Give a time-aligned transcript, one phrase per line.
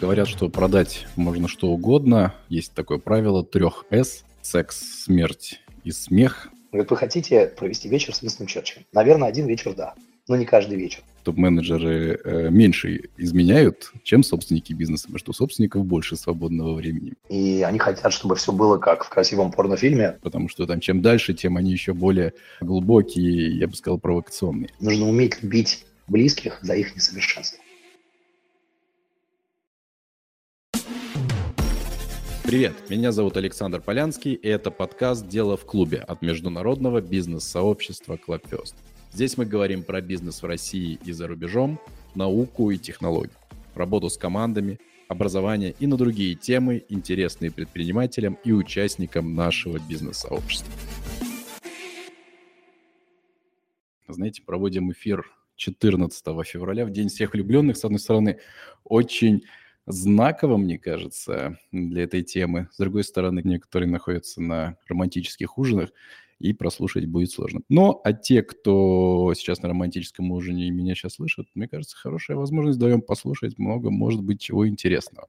[0.00, 2.32] Говорят, что продать можно что угодно.
[2.48, 6.50] Есть такое правило трех «С»– секс, смерть и смех.
[6.70, 8.84] Говорит, вы хотите провести вечер с Винстоном Черчиллем?
[8.92, 9.94] Наверное, один вечер– да,
[10.28, 11.02] но не каждый вечер.
[11.24, 17.14] Топ-менеджеры э, меньше изменяют, чем собственники бизнеса, потому что у собственников больше свободного времени.
[17.28, 20.18] И они хотят, чтобы все было как в красивом порнофильме.
[20.22, 24.70] Потому что там чем дальше, тем они еще более глубокие, я бы сказал, провокационные.
[24.78, 27.58] Нужно уметь любить близких за их несовершенство.
[32.48, 38.74] Привет, меня зовут Александр Полянский, и это подкаст «Дело в клубе» от международного бизнес-сообщества Clubfest.
[39.12, 41.78] Здесь мы говорим про бизнес в России и за рубежом,
[42.14, 43.34] науку и технологии,
[43.74, 50.72] работу с командами, образование и на другие темы, интересные предпринимателям и участникам нашего бизнес-сообщества.
[54.08, 57.76] Знаете, проводим эфир 14 февраля, в День всех влюбленных.
[57.76, 58.38] С одной стороны,
[58.84, 59.42] очень
[59.88, 62.68] знаково, мне кажется, для этой темы.
[62.72, 65.90] С другой стороны, некоторые находятся на романтических ужинах,
[66.38, 67.62] и прослушать будет сложно.
[67.68, 72.36] Но, а те, кто сейчас на романтическом ужине и меня сейчас слышат, мне кажется, хорошая
[72.36, 75.28] возможность даем послушать много, может быть, чего интересного.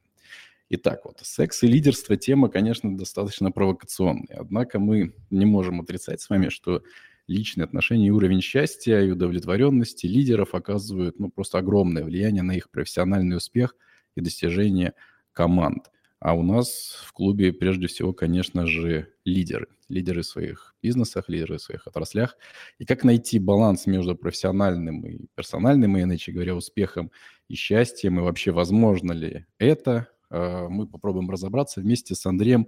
[0.69, 4.37] Итак, вот секс и лидерство тема, конечно, достаточно провокационная.
[4.39, 6.83] Однако мы не можем отрицать с вами, что
[7.25, 12.69] личные отношения и уровень счастья и удовлетворенности лидеров оказывают ну, просто огромное влияние на их
[12.69, 13.75] профессиональный успех–
[14.19, 14.93] и достижения
[15.33, 15.89] команд.
[16.19, 19.67] А у нас в клубе прежде всего, конечно же, лидеры.
[19.87, 22.37] Лидеры в своих бизнесах, лидеры в своих отраслях.
[22.77, 27.11] И как найти баланс между профессиональным и персональным, и, иначе говоря, успехом
[27.47, 32.67] и счастьем, и вообще возможно ли это, а, мы попробуем разобраться вместе с Андреем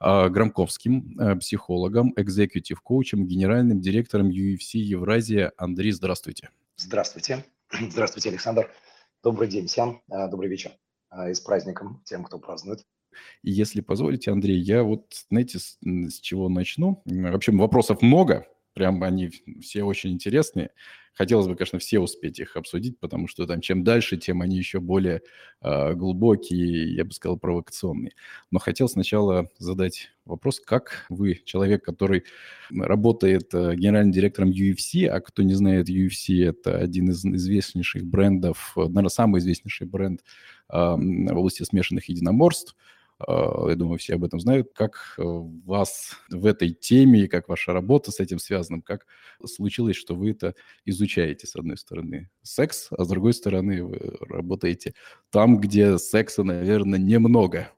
[0.00, 5.52] а, Громковским, а, психологом, экзекутив-коучем, генеральным директором UFC Евразия.
[5.58, 6.50] Андрей, здравствуйте.
[6.76, 7.44] Здравствуйте.
[7.90, 8.70] Здравствуйте, Александр.
[9.28, 10.70] Добрый день всем, а, добрый вечер
[11.10, 12.80] а, и с праздником тем, кто празднует.
[13.42, 17.02] Если позволите, Андрей, я вот, знаете, с, с чего начну?
[17.04, 18.46] Вообще вопросов много,
[18.78, 19.28] прям они
[19.60, 20.70] все очень интересные.
[21.12, 24.78] Хотелось бы, конечно, все успеть их обсудить, потому что там чем дальше, тем они еще
[24.78, 25.22] более
[25.60, 28.12] э, глубокие, я бы сказал, провокационные.
[28.52, 32.22] Но хотел сначала задать вопрос, как вы, человек, который
[32.70, 38.74] работает э, генеральным директором UFC, а кто не знает, UFC– это один из известнейших брендов,
[38.76, 42.76] наверное, самый известнейший бренд э, в области смешанных единоборств–
[43.26, 44.72] я думаю, все об этом знают.
[44.74, 49.06] Как э, вас в этой теме, как ваша работа с этим связана, как
[49.44, 54.94] случилось, что вы это изучаете, с одной стороны, секс, а с другой стороны, вы работаете
[55.30, 57.72] там, где секса, наверное, немного.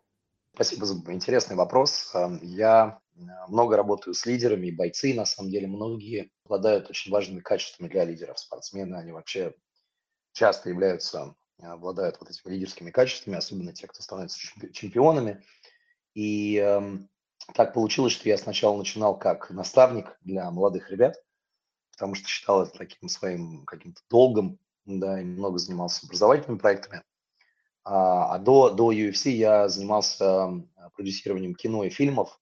[0.54, 2.12] Спасибо за интересный вопрос.
[2.42, 7.40] Я э, много работаю с лидерами, и бойцы, на самом деле, многие обладают очень важными
[7.40, 8.38] качествами для лидеров.
[8.38, 9.54] Спортсмены, они вообще
[10.32, 14.38] часто являются обладают вот этими лидерскими качествами, особенно те, кто становится
[14.72, 15.44] чемпионами.
[16.14, 16.98] И э,
[17.54, 21.16] так получилось, что я сначала начинал как наставник для молодых ребят,
[21.92, 27.02] потому что считал это таким своим каким-то долгом, да, и много занимался образовательными проектами.
[27.84, 30.50] А, а до, до UFC я занимался
[30.94, 32.38] продюсированием кино и фильмов,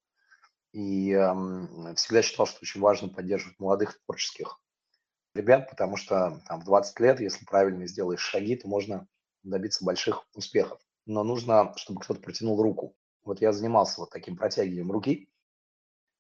[0.73, 4.61] и э, всегда считал, что очень важно поддерживать молодых творческих
[5.39, 9.09] ребят, потому что там, в 20 лет, если правильно сделаешь шаги, то можно
[9.43, 10.81] добиться больших успехов.
[11.07, 12.95] Но нужно, чтобы кто-то протянул руку.
[13.25, 15.31] Вот я занимался вот таким протягиванием руки,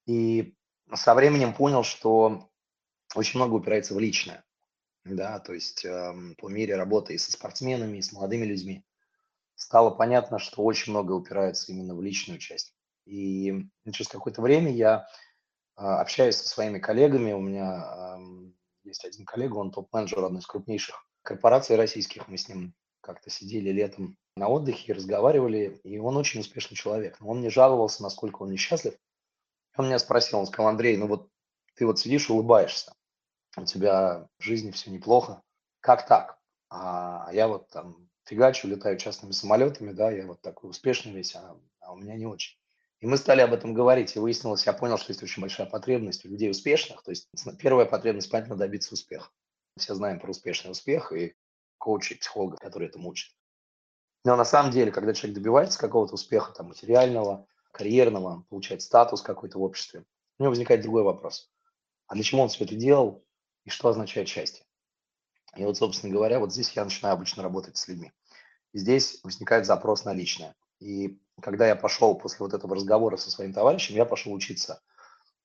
[0.06, 0.54] и
[0.94, 2.48] со временем понял, что
[3.14, 4.44] очень много упирается в личное.
[5.04, 8.84] Да, то есть э, по мере работы и со спортсменами, и с молодыми людьми
[9.54, 12.74] стало понятно, что очень много упирается именно в личную часть.
[13.06, 15.06] И через какое-то время я
[15.76, 17.32] э, общаюсь со своими коллегами.
[17.32, 18.47] У меня э,
[18.88, 22.28] есть один коллега, он топ-менеджер одной из крупнейших корпораций российских.
[22.28, 27.20] Мы с ним как-то сидели летом на отдыхе, разговаривали, и он очень успешный человек.
[27.20, 28.94] Но он мне жаловался, насколько он несчастлив.
[29.76, 31.28] Он меня спросил, он сказал, Андрей, ну вот
[31.74, 32.92] ты вот сидишь, улыбаешься,
[33.56, 35.42] у тебя в жизни все неплохо,
[35.80, 36.38] как так?
[36.70, 41.56] А я вот там фигачу, летаю частными самолетами, да, я вот такой успешный весь, а,
[41.80, 42.58] а у меня не очень.
[43.00, 46.24] И мы стали об этом говорить, и выяснилось, я понял, что есть очень большая потребность
[46.24, 47.02] у людей успешных.
[47.02, 47.28] То есть
[47.58, 49.30] первая потребность, понятно, добиться успеха.
[49.76, 51.34] Все знаем про успешный успех, и
[51.78, 53.32] коучей, психологов, которые этому учат.
[54.24, 59.58] Но на самом деле, когда человек добивается какого-то успеха там, материального, карьерного, получает статус какой-то
[59.58, 60.04] в обществе,
[60.38, 61.52] у него возникает другой вопрос.
[62.08, 63.24] А для чего он все это делал
[63.64, 64.64] и что означает счастье?
[65.56, 68.12] И вот, собственно говоря, вот здесь я начинаю обычно работать с людьми.
[68.72, 70.56] И здесь возникает запрос на личное.
[70.80, 74.80] И когда я пошел после вот этого разговора со своим товарищем, я пошел учиться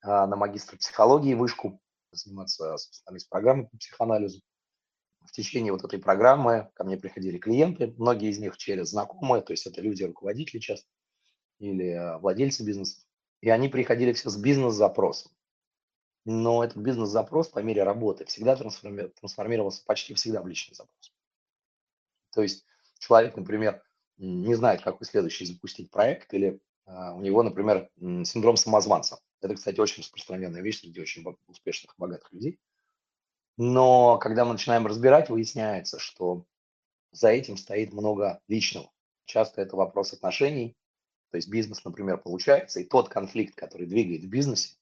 [0.02, 1.80] а, на магистра психологии вышку,
[2.12, 4.42] заниматься специалист программой по психоанализу.
[5.26, 9.54] в течение вот этой программы ко мне приходили клиенты, многие из них через знакомые, то
[9.54, 10.88] есть это люди, руководители часто,
[11.60, 13.02] или э, владельцы бизнеса.
[13.42, 15.32] И они приходили все с бизнес-запросом.
[16.26, 21.14] Но этот бизнес-запрос по мере работы всегда трансформировался почти всегда в личный запрос.
[22.32, 22.66] То есть
[23.00, 23.84] человек, например,
[24.18, 29.20] не знает, какой следующий запустить проект, или а, у него, например, синдром самозванца.
[29.42, 32.60] Это, кстати, очень распространенная вещь среди очень успешных, богатых людей.
[33.58, 36.46] Но когда мы начинаем разбирать, выясняется, что
[37.12, 38.92] за этим стоит много личного.
[39.26, 40.76] Часто это вопрос отношений.
[41.30, 44.76] То есть бизнес, например, получается, и тот конфликт, который двигает в бизнесе,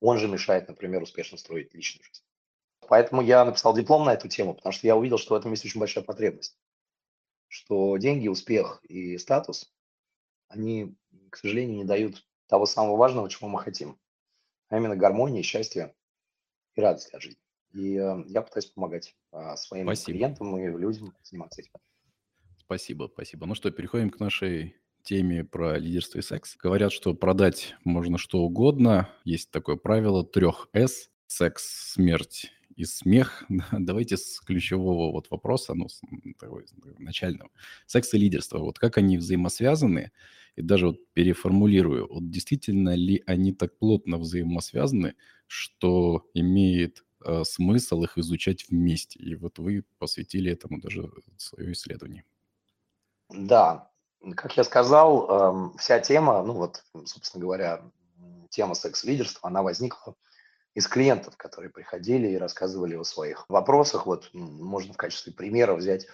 [0.00, 2.22] он же мешает, например, успешно строить личную жизнь.
[2.88, 5.64] Поэтому я написал диплом на эту тему, потому что я увидел, что в этом есть
[5.64, 6.56] очень большая потребность.
[7.50, 9.74] Что деньги, успех и статус,
[10.46, 10.94] они,
[11.30, 13.98] к сожалению, не дают того самого важного, чего мы хотим.
[14.68, 15.92] А именно гармонии, счастья
[16.76, 17.40] и радости от жизни.
[17.72, 20.12] И э, я пытаюсь помогать э, своим Спасибо.
[20.12, 21.72] клиентам и людям заниматься этим.
[22.56, 23.46] Спасибо, спасибо.
[23.46, 26.56] Ну что, переходим к нашей теме про лидерство и секс.
[26.56, 29.08] Говорят, что продать можно что угодно.
[29.24, 33.44] Есть такое правило трех «С»– секс, смерть и смех.
[33.72, 36.00] Давайте с ключевого вот вопроса, ну, с
[36.38, 36.66] такой,
[36.98, 37.50] начального.
[37.86, 38.58] Секс и лидерство.
[38.58, 40.12] Вот как они взаимосвязаны?
[40.56, 42.08] И даже вот переформулирую.
[42.08, 45.14] Вот действительно ли они так плотно взаимосвязаны,
[45.46, 49.18] что имеет э, смысл их изучать вместе?
[49.18, 52.24] И вот вы посвятили этому даже свое исследование.
[53.28, 53.90] Да,
[54.34, 57.82] как я сказал, эм, вся тема, ну вот, собственно говоря,
[58.48, 60.16] тема секс-лидерства, она возникла
[60.80, 64.06] из клиентов, которые приходили и рассказывали о своих вопросах.
[64.06, 66.06] Вот можно в качестве примера взять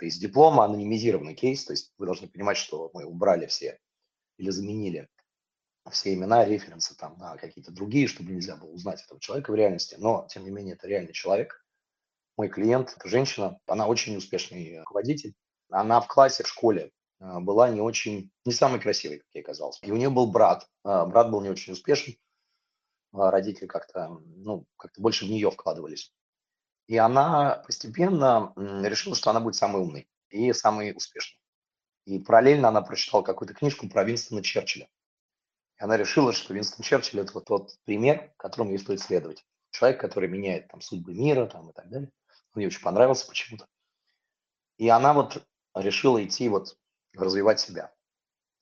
[0.00, 3.78] из диплома анонимизированный кейс, то есть вы должны понимать, что мы убрали все
[4.38, 5.08] или заменили
[5.90, 9.96] все имена, референсы там на какие-то другие, чтобы нельзя было узнать этого человека в реальности,
[9.98, 11.64] но тем не менее это реальный человек.
[12.36, 15.34] Мой клиент, это женщина, она очень успешный руководитель.
[15.70, 16.90] Она в классе, в школе
[17.20, 19.78] а, была не очень, не самой красивой, как ей казалось.
[19.82, 20.66] И у нее был брат.
[20.84, 22.18] А, брат был не очень успешный.
[23.14, 26.12] А, родители как-то, ну, как-то больше в нее вкладывались.
[26.86, 31.40] И она постепенно решила, что она будет самой умной и самой успешной.
[32.04, 34.88] И параллельно она прочитала какую-то книжку про Винстона Черчилля.
[35.78, 39.46] И она решила, что Винстон Черчилль– это вот тот пример, которому ей стоит следовать.
[39.70, 42.10] Человек, который меняет там судьбы мира там, и так далее.
[42.54, 43.66] Он ей очень понравился почему-то.
[44.76, 45.42] И она вот
[45.74, 46.76] решила идти вот
[47.14, 47.94] развивать себя.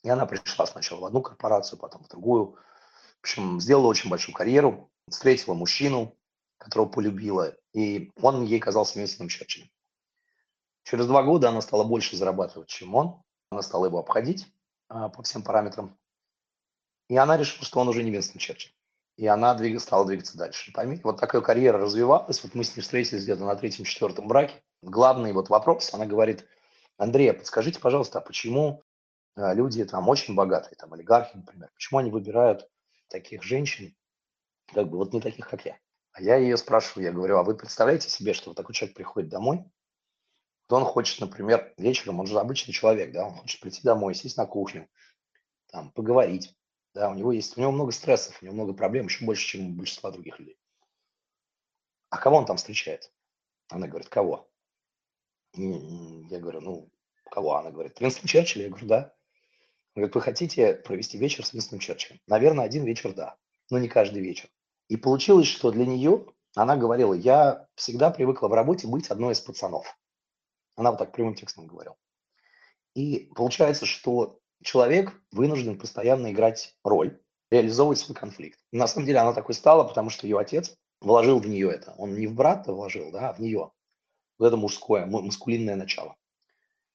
[0.02, 2.58] И она пришла сначала в одну корпорацию, потом в другую.
[3.22, 6.18] В общем, сделала очень большую карьеру, встретила мужчину,
[6.58, 9.70] которого полюбила, и он ей казался Винстоном Черчиллем.
[10.82, 13.22] Через два года она стала больше зарабатывать, чем он.
[13.52, 14.48] Она стала его обходить
[14.88, 15.96] а, по всем параметрам.
[17.08, 18.72] И она решила, что он уже не Винстон Черчилль.
[19.16, 19.80] И она двиг...
[19.80, 20.72] стала двигаться дальше.
[20.72, 22.42] Поймите, вот такая карьера развивалась.
[22.42, 24.54] Вот мы с ней встретились где-то на третьем-четвертом браке.
[24.82, 26.44] Главный вот вопрос, она говорит,
[26.96, 28.82] Андрей, а подскажите, пожалуйста, а почему
[29.36, 32.68] а, люди там очень богатые, там олигархи, например, почему они выбирают
[33.12, 33.94] таких женщин,
[34.72, 35.78] как бы вот не таких, как я?
[36.12, 39.30] А я ее спрашиваю, я говорю, а вы представляете себе, что вот такой человек приходит
[39.30, 39.64] домой,
[40.66, 44.36] то он хочет, например, вечером, он же обычный человек, да, он хочет прийти домой, сесть
[44.36, 44.88] на кухню,
[45.66, 46.56] там, поговорить,
[46.94, 49.66] да, у него есть, у него много стрессов, у него много проблем, еще больше, чем
[49.66, 50.58] у большинства других людей.
[52.10, 53.10] А кого он там встречает?
[53.68, 54.50] Она говорит, кого?
[55.54, 56.90] Я говорю, ну,
[57.30, 57.56] кого?
[57.56, 58.62] Она говорит, Винстон Черчилль.
[58.62, 59.14] Я говорю, да.
[59.94, 62.20] Она говорит, вы хотите провести вечер с Винстоном Черчиллем?
[62.26, 63.36] Наверное, один вечер, да,
[63.70, 64.48] но не каждый вечер.
[64.88, 69.40] И получилось, что для нее, она говорила, я всегда привыкла в работе быть одной из
[69.40, 69.98] пацанов.
[70.76, 71.96] Она вот так прямым текстом говорила.
[72.94, 77.20] И получается, что человек вынужден постоянно играть роль,
[77.50, 78.58] реализовывать свой конфликт.
[78.70, 81.94] на самом деле она такой стала, потому что ее отец вложил в нее это.
[81.98, 83.70] Он не в брата вложил, да, а в нее.
[84.38, 86.16] Вот это мужское, маскулинное начало.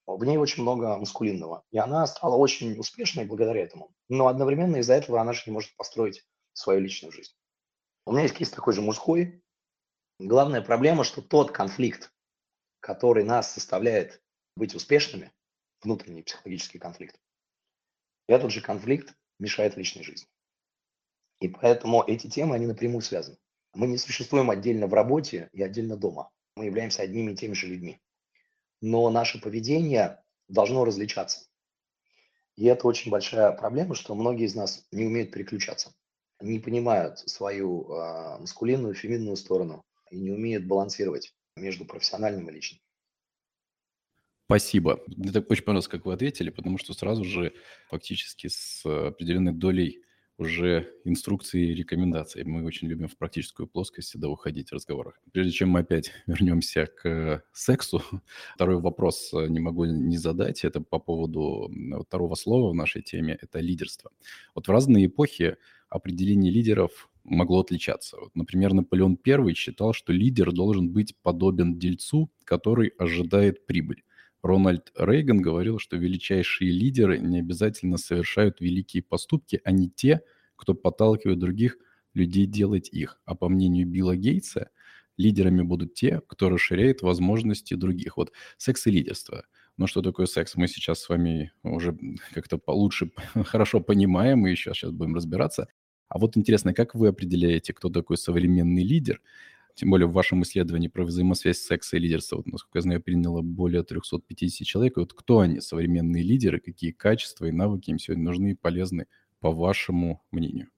[0.07, 1.65] В ней очень много маскулинного.
[1.69, 3.93] И она стала очень успешной благодаря этому.
[4.07, 7.33] Но одновременно из-за этого она же не может построить свою личную жизнь.
[8.05, 9.43] У меня есть кейс такой же мужской.
[10.17, 12.13] Главная проблема, что тот конфликт,
[12.79, 14.23] который нас составляет
[14.55, 15.33] быть успешными,
[15.83, 17.19] внутренний психологический конфликт,
[18.27, 20.29] этот же конфликт мешает личной жизни.
[21.41, 23.37] И поэтому эти темы, они напрямую связаны.
[23.73, 26.31] Мы не существуем отдельно в работе и отдельно дома.
[26.55, 28.01] Мы являемся одними и теми же людьми.
[28.81, 31.47] Но наше поведение должно различаться.
[32.55, 35.93] И это очень большая проблема, что многие из нас не умеют переключаться,
[36.41, 42.79] не понимают свою э, маскулинную, феминную сторону и не умеют балансировать между профессиональным и личным.
[44.45, 45.03] Спасибо.
[45.07, 47.53] Мне так очень понравилось, как вы ответили, потому что сразу же
[47.89, 50.03] фактически с определенной долей
[50.37, 52.43] уже инструкции и рекомендации.
[52.43, 55.19] Мы очень любим в практическую плоскость всегда уходить в разговорах.
[55.31, 58.01] Прежде чем мы опять вернемся к сексу,
[58.55, 60.63] второй вопрос э, не могу не задать.
[60.63, 61.71] Это по поводу
[62.05, 63.37] второго слова в нашей теме.
[63.41, 64.11] Это лидерство.
[64.53, 65.57] Вот в разные эпохи
[65.89, 68.17] определение лидеров могло отличаться.
[68.19, 74.03] Вот, например, Наполеон I считал, что лидер должен быть подобен дельцу, который ожидает прибыль.
[74.47, 80.21] Рональд Рейган говорил, что величайшие лидеры не обязательно совершают великие поступки, а не те,
[80.55, 81.77] кто подталкивает других
[82.13, 83.19] людей делать их.
[83.25, 84.69] А по мнению Билла Гейтса,
[85.17, 88.17] лидерами будут те, кто расширяет возможности других.
[88.17, 89.43] Вот секс и лидерство.
[89.75, 91.97] Но что такое секс, мы сейчас с вами уже
[92.33, 93.11] как-то получше,
[93.45, 95.67] хорошо понимаем, и еще сейчас будем разбираться.
[96.07, 99.21] А вот интересно, как вы определяете, кто такой современный лидер?
[99.77, 103.43] Тем более в вашем исследовании про взаимосвязь секса и лидерства, вот, насколько я знаю, приняло
[103.43, 104.97] более 350 человек.
[104.97, 109.05] И вот кто они, современные лидеры, какие качества и навыки им сегодня нужны и полезны,
[109.39, 110.71] по вашему мнению?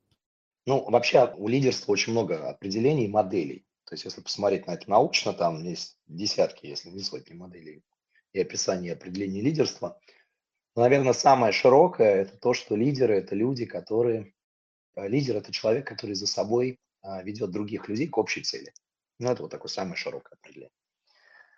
[0.66, 3.66] Ну, вообще у лидерства очень много определений и моделей.
[3.86, 7.86] То есть, если посмотреть на это научно, там есть десятки, если не сотни моделей
[8.34, 9.98] и описаний определения лидерства.
[10.76, 14.34] Но, наверное, самое широкое– это то, что лидеры– это люди, которые…
[14.96, 18.74] Э, лидер– это человек, который за собой а, ведет других людей к общей цели.
[19.20, 20.72] Ну, это вот такое самое широкое определение.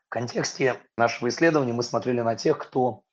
[0.08, 3.04] В контексте нашего исследования мы смотрели на тех, кто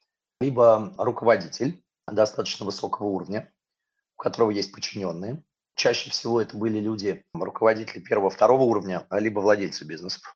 [0.41, 3.53] либо руководитель достаточно высокого уровня,
[4.17, 5.43] у которого есть подчиненные.
[5.75, 10.35] Чаще всего это были люди, руководители первого, второго уровня, а либо владельцы бизнесов.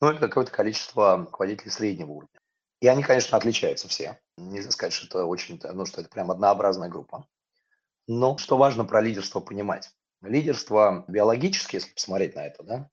[0.00, 2.40] Ну или какое-то количество руководителей среднего уровня.
[2.80, 4.18] И они, конечно, отличаются все.
[4.36, 7.26] Нельзя сказать, что это очень, ну, что это прям однообразная группа.
[8.06, 9.90] Но что важно про лидерство понимать?
[10.22, 12.90] Лидерство биологически, если посмотреть на это, да,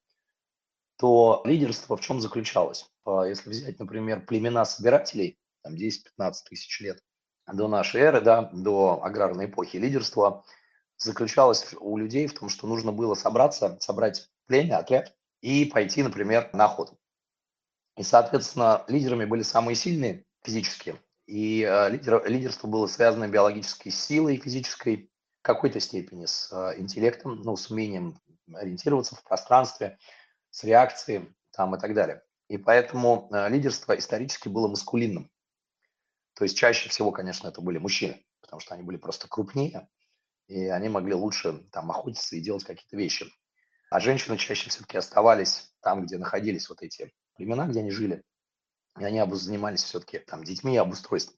[0.97, 2.89] то лидерство в чем заключалось?
[3.05, 7.03] Если взять, например, племена собирателей, там 10-15 тысяч лет
[7.51, 10.43] до нашей эры, да, до аграрной эпохи, лидерство
[10.97, 16.49] заключалось у людей в том, что нужно было собраться, собрать племя, отряд и пойти, например,
[16.53, 16.97] на охоту.
[17.97, 20.95] И, соответственно, лидерами были самые сильные физически,
[21.27, 25.09] и э, лидер, лидерство было связано биологической силой физической,
[25.39, 28.19] в какой-то степени с э, интеллектом, ну, с умением
[28.53, 29.97] ориентироваться в пространстве,
[30.55, 32.23] с реакцией там и так далее.
[32.47, 35.29] И поэтому э, лидерство исторически было маскулинным.
[36.33, 39.89] То есть чаще всего, конечно, это были мужчины, потому что они были просто крупнее,
[40.47, 43.25] и они могли лучше там охотиться и делать какие-то вещи.
[43.89, 48.23] А женщины чаще все-таки оставались там, где находились вот эти племена, где они жили.
[48.97, 51.37] И они занимались все-таки там детьми и обустройством.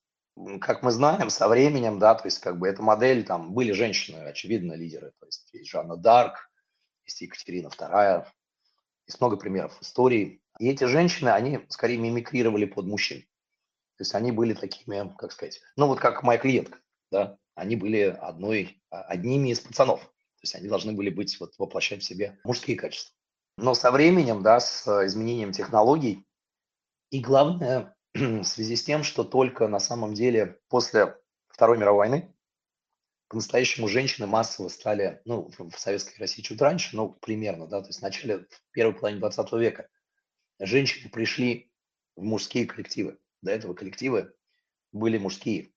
[0.62, 4.19] Как мы знаем, со временем, да, то есть как бы эта модель, там были женщины,
[4.19, 5.13] очевидно, лидеры.
[5.19, 6.51] То есть есть Жанна Дарк,
[7.03, 8.27] есть Екатерина II,
[9.07, 10.41] есть много примеров истории.
[10.59, 13.21] И эти женщины, они скорее мимикрировали под мужчин.
[13.97, 16.79] То есть они были такими, как сказать, ну вот как моя клиентка,
[17.11, 20.01] да, они были одной, а, одними из пацанов.
[20.01, 23.15] То есть они должны были быть, вот, воплощать в себе мужские качества.
[23.57, 26.27] Но со временем, да, с изменением технологий,
[27.09, 32.33] и главное, в связи с тем, что только на самом деле после Второй мировой войны
[33.27, 38.00] по-настоящему женщины массово стали, ну, в Советской России чуть раньше, но примерно, да, то есть
[38.00, 39.89] в начале, в первой половине 20 века
[40.60, 41.72] женщины пришли
[42.15, 43.17] в мужские коллективы.
[43.41, 44.34] До этого коллективы
[44.91, 45.74] были мужские.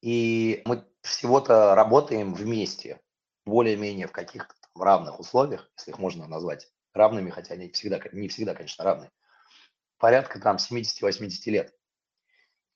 [0.00, 3.00] И мы всего-то работаем вместе,
[3.44, 8.54] более-менее в каких-то равных условиях, если их можно назвать равными, хотя они всегда, не всегда,
[8.54, 9.10] конечно, равны,
[9.98, 11.74] порядка там 70-80 лет.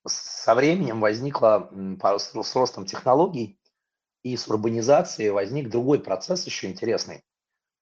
[0.07, 1.71] Со временем возникло,
[2.01, 3.58] с ростом технологий,
[4.23, 7.23] и с урбанизацией возник другой процесс еще интересный.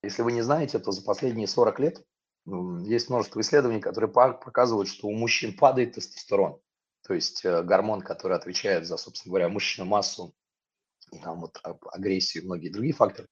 [0.02, 2.04] Если вы не знаете, то за последние 40 лет
[2.84, 6.60] есть множество исследований, которые показывают, что у мужчин падает тестостерон,
[7.02, 10.32] то есть э, гормон, который отвечает за, собственно говоря, мышечную массу,
[11.22, 11.58] там вот
[11.92, 13.28] агрессию и многие другие факторы,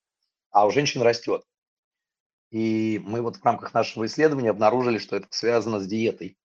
[0.51, 1.45] а у женщин растет.
[2.51, 6.37] И мы вот в рамках нашего исследования обнаружили, что это связано с диетой,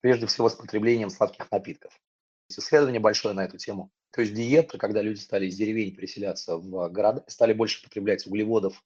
[0.00, 1.92] прежде всего с потреблением сладких напитков.
[2.48, 3.90] Исследование большое на эту тему.
[4.12, 8.84] То есть диета, когда люди стали из деревень переселяться в города, стали больше потреблять углеводов,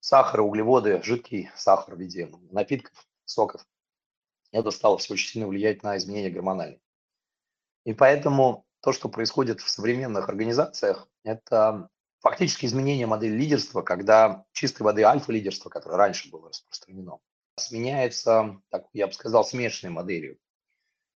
[0.00, 3.66] сахара, углеводы, жидкий сахар в виде напитков, соков.
[4.50, 6.80] Это стало все очень сильно влиять на изменения гормональные.
[7.84, 11.90] И поэтому то, что происходит в современных организациях, это
[12.20, 17.18] фактически изменение модели лидерства, когда чистой воды альфа-лидерство, которое раньше было распространено,
[17.56, 20.38] сменяется, так я бы сказал, смешанной моделью.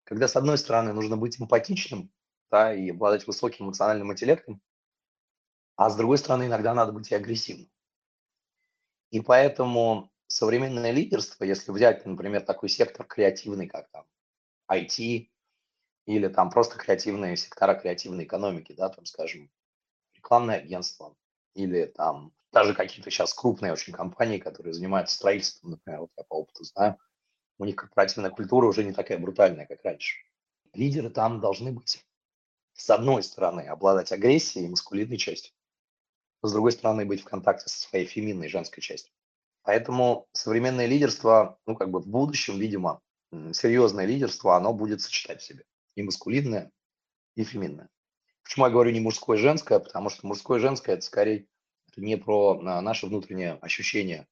[0.05, 2.11] Когда, с одной стороны, нужно быть эмпатичным,
[2.51, 4.61] да, и обладать высоким эмоциональным интеллектом,
[5.75, 7.69] а с другой стороны, иногда надо быть и агрессивным.
[9.11, 14.05] И поэтому современное лидерство, если взять, например, такой сектор креативный, как там
[14.71, 15.29] IT,
[16.05, 19.49] или там просто креативные сектора креативной экономики, да, там, скажем,
[20.13, 21.15] рекламное агентство
[21.53, 26.35] или там даже какие-то сейчас крупные очень компании, которые занимаются строительством, например, вот я по
[26.35, 26.97] опыту знаю,
[27.57, 30.17] у них корпоративная культура уже не такая брутальная, как раньше.
[30.73, 32.05] Лидеры там должны быть,
[32.75, 35.53] с одной стороны, обладать агрессией и маскулинной частью,
[36.41, 39.13] с другой стороны, быть в контакте со своей феминной женской частью.
[39.63, 43.01] Поэтому современное лидерство, ну, как бы в будущем, видимо,
[43.53, 45.65] серьезное лидерство, оно будет сочетать в себе
[45.95, 46.71] и маскулинное,
[47.35, 47.89] и феминное.
[48.43, 49.79] Почему я говорю не мужское, женское?
[49.79, 51.47] Потому что мужское, женское– это скорее
[51.95, 54.27] не про а, наше внутреннее ощущение,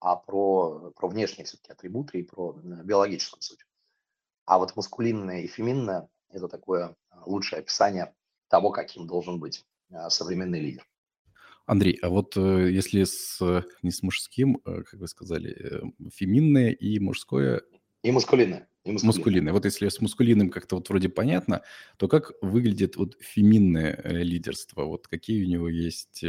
[0.00, 3.64] а про, про внешние все-таки атрибуты и про биологическую суть.
[4.44, 8.14] А вот маскулинное и феминное– это такое а, лучшее описание
[8.48, 10.86] того, каким должен быть а, современный лидер.
[11.70, 13.38] Андрей, а вот э, если с,
[13.82, 17.62] не с мужским, э, как вы сказали, э, феминное и мужское...
[18.02, 18.68] И маскулинное.
[18.82, 19.06] И маскулинное.
[19.06, 19.52] маскулинное.
[19.52, 21.62] Вот если с маскулинным как-то вот вроде понятно,
[21.96, 24.84] то как выглядит вот феминное лидерство?
[24.84, 26.24] Вот какие у него есть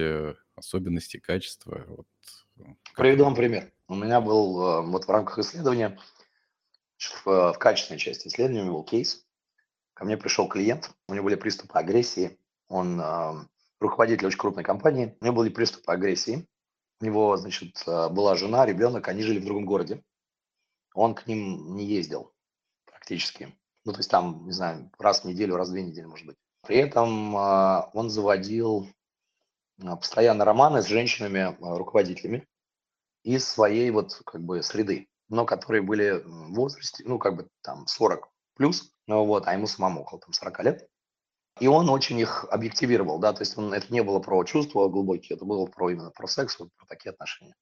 [0.55, 1.85] особенности, качества?
[1.87, 2.07] Вот,
[2.95, 3.71] Приведу вам пример.
[3.87, 5.97] У меня был вот в рамках исследования,
[6.97, 9.25] в, в качественной части исследования был кейс.
[10.01, 12.99] Ко мне пришел клиент, у него были приступы агрессии, он
[13.79, 15.15] руководитель очень крупной компании.
[15.21, 16.47] У него были приступы агрессии.
[17.01, 20.03] У него, значит, э, была жена, ребенок, они жили в другом городе.
[20.95, 22.33] Он к ним не ездил
[22.87, 23.55] практически.
[23.85, 26.37] Ну, то есть там, не знаю, раз в неделю, раз в две недели, может быть.
[26.65, 28.87] При этом э, он заводил
[29.83, 32.47] э, постоянно романы с женщинами, руководителями
[33.21, 37.85] из своей вот как бы среды, но которые были в возрасте, ну, как бы там
[37.85, 40.87] 40 плюс, ну вот, а ему самому около там 40 лет.
[41.59, 45.35] И он очень их объективировал, да, то есть он, это не было про чувства глубокие,
[45.35, 47.53] это было про именно про секс, вот, про такие отношения.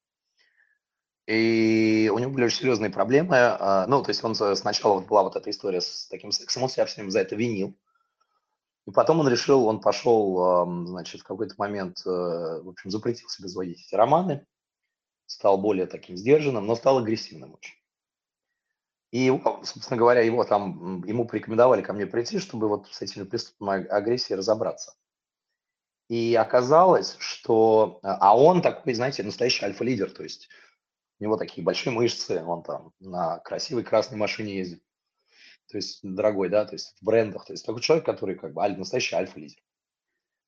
[1.26, 3.36] И у него были очень серьезные проблемы.
[3.36, 6.70] А, ну, то есть он сначала вот была вот эта история с таким сексом, он
[6.70, 7.76] себя всем за это винил.
[8.86, 13.48] И потом он решил, он пошел, значит, в какой-то момент, э, в общем, запретил себе
[13.48, 14.46] заводить эти романы,
[15.26, 17.79] стал более таким сдержанным, но стал агрессивным очень.
[19.12, 19.30] И
[19.64, 24.34] собственно говоря, его там, ему порекомендовали ко мне прийти, чтобы вот с этими приступами агрессии
[24.34, 24.94] разобраться.
[26.10, 28.00] И оказалось, что...
[28.04, 30.50] А он такой, знаете, настоящий альфа-лидер, то есть
[31.20, 34.82] у него такие большие мышцы, он там на красивой красной машине ездит,
[35.68, 38.68] то есть дорогой, да, то есть в брендах, то есть такой человек, который как бы
[38.70, 39.62] настоящий альфа-лидер.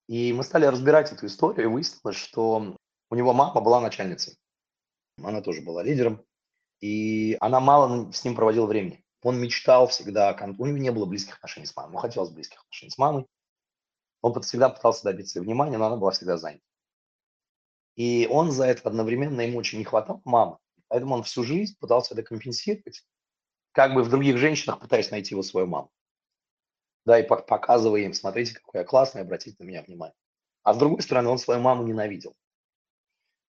[0.07, 2.77] И мы стали разбирать эту историю, и выяснилось, что
[3.09, 4.37] у него мама была начальницей,
[5.21, 6.23] она тоже была лидером,
[6.81, 9.05] и она мало с ним проводила времени.
[9.21, 12.89] Он мечтал всегда, у него не было близких отношений с мамой, ему хотелось близких отношений
[12.89, 13.27] с мамой.
[14.21, 16.63] Он всегда пытался добиться внимания, но она была всегда занята.
[17.95, 22.15] И он за это одновременно, ему очень не хватало мамы, поэтому он всю жизнь пытался
[22.15, 23.05] это компенсировать,
[23.73, 25.91] как бы в других женщинах пытаясь найти его свою маму.
[27.05, 30.15] Да, и показывая им, смотрите, какой я классный, обратите на меня внимание.
[30.63, 32.35] А с другой стороны, он свою маму ненавидел.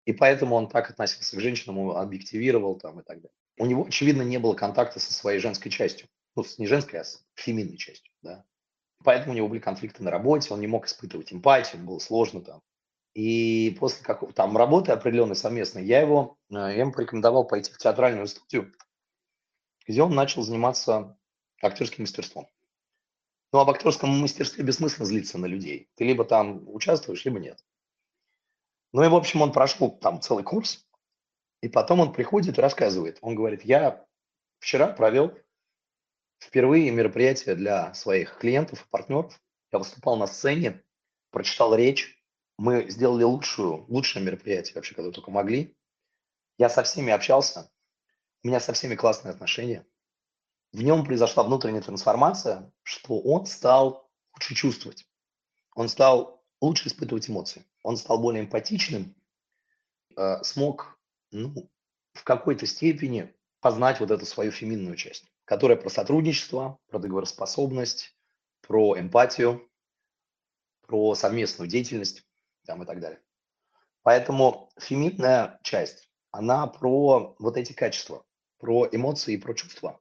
[0.06, 3.36] И поэтому он так относился к женщинам, объективировал там и так далее.
[3.58, 6.08] У него, очевидно, не было контакта со своей женской частью.
[6.36, 8.46] Ну, не женской, а с феминной частью, да.
[9.04, 12.62] Поэтому у него были конфликты на работе, он не мог испытывать эмпатию, было сложно там.
[13.14, 17.78] И после как, там работы определенной совместной, я его, э, я ему порекомендовал пойти в
[17.78, 18.74] театральную студию,
[19.86, 21.18] где он начал заниматься
[21.62, 22.48] актерским мастерством.
[23.52, 25.90] Ну, об актерском мастерстве бессмысленно злиться на людей.
[25.96, 27.60] Ты либо там участвуешь, либо нет.
[28.94, 30.86] Ну и, в общем, он прошел там целый курс,
[31.62, 33.20] и потом он приходит и рассказывает.
[33.22, 34.06] Он говорит, я
[34.60, 35.34] вчера провел
[36.40, 39.40] впервые мероприятие для своих клиентов и партнеров.
[39.72, 40.84] Я выступал на сцене,
[41.30, 42.18] прочитал речь.
[42.58, 45.76] Мы сделали лучшую, лучшее мероприятие вообще, когда только могли.
[46.58, 47.72] Я со всеми общался.
[48.44, 49.86] У меня со всеми классные отношения.
[50.74, 55.08] В нем произошла внутренняя трансформация, что он стал лучше чувствовать.
[55.76, 59.16] Он стал лучше испытывать эмоции он стал более эмпатичным,
[60.18, 61.00] э, смог
[61.32, 61.70] ну,
[62.14, 68.16] в какой-то степени познать вот эту свою феминную часть, которая про сотрудничество, про договороспособность,
[68.62, 69.70] про эмпатию,
[70.88, 72.24] про совместную деятельность
[72.66, 73.22] там, и так далее.
[74.04, 78.26] Поэтому феминная часть, она про вот эти качества,
[78.58, 80.00] про эмоции и про чувства.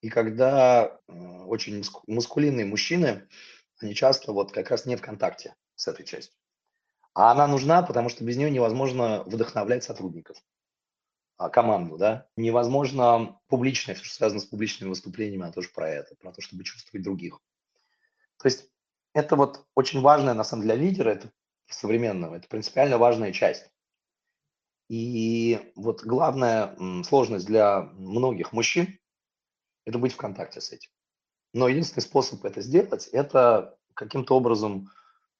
[0.00, 1.12] И когда э,
[1.44, 3.28] очень мускулинные мужчины,
[3.78, 6.36] они часто вот как раз не в контакте с этой частью.
[7.16, 10.36] А она нужна, потому что без нее невозможно вдохновлять сотрудников,
[11.38, 12.28] а, команду, да.
[12.36, 16.62] Невозможно публичное, все, что связано с публичными выступлениями, она тоже про это, про то, чтобы
[16.64, 17.40] чувствовать других.
[18.36, 18.68] То есть
[19.14, 21.32] это вот очень важная, на самом деле, для лидера, это
[21.70, 23.66] современного, это принципиально важная часть.
[24.90, 28.98] И вот главная сложность для многих мужчин–
[29.86, 30.90] это быть в контакте с этим.
[31.54, 34.90] Но единственный способ это сделать– это каким-то образом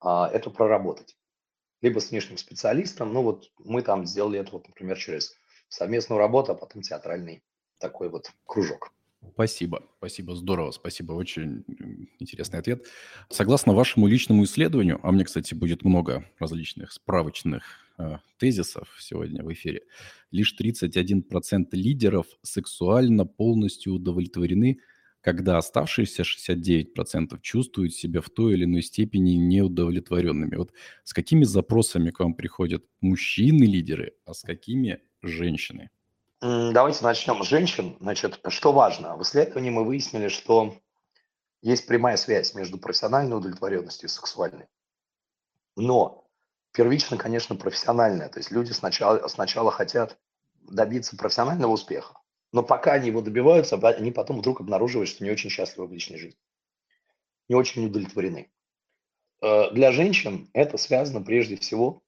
[0.00, 1.18] а, это проработать.
[1.86, 5.36] Либо с внешним специалистом, ну вот мы там сделали это, вот, например, через
[5.68, 7.44] совместную работу, а потом театральный
[7.78, 8.90] такой вот кружок.
[9.34, 11.64] Спасибо, спасибо, здорово, спасибо, очень
[12.18, 12.86] интересный ответ.
[13.30, 17.62] Согласно вашему личному исследованию, а мне, кстати, будет много различных справочных
[17.98, 19.82] э, тезисов сегодня в эфире,
[20.32, 24.80] лишь 31% лидеров сексуально полностью удовлетворены,
[25.26, 30.54] когда оставшиеся 69% чувствуют себя в той или иной степени неудовлетворенными.
[30.54, 35.90] Вот с какими запросами к вам приходят мужчины-лидеры, а с какими женщины?
[36.40, 37.96] Давайте начнем с женщин.
[37.98, 39.16] Значит, что важно?
[39.16, 40.76] В исследовании мы выяснили, что
[41.60, 44.66] есть прямая связь между профессиональной удовлетворенностью и сексуальной.
[45.74, 46.28] Но
[46.70, 48.28] первично, конечно, профессиональная.
[48.28, 50.18] То есть люди сначала, сначала хотят
[50.70, 52.14] добиться профессионального успеха,
[52.52, 56.18] но пока они его добиваются, они потом вдруг обнаруживают, что не очень счастливы в личной
[56.18, 56.40] жизни,
[57.48, 58.50] не очень удовлетворены.
[59.42, 62.02] Э, для женщин это связано прежде всего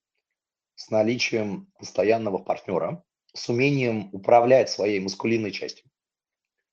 [0.74, 5.88] с наличием постоянного партнера, с умением управлять своей мускулинной частью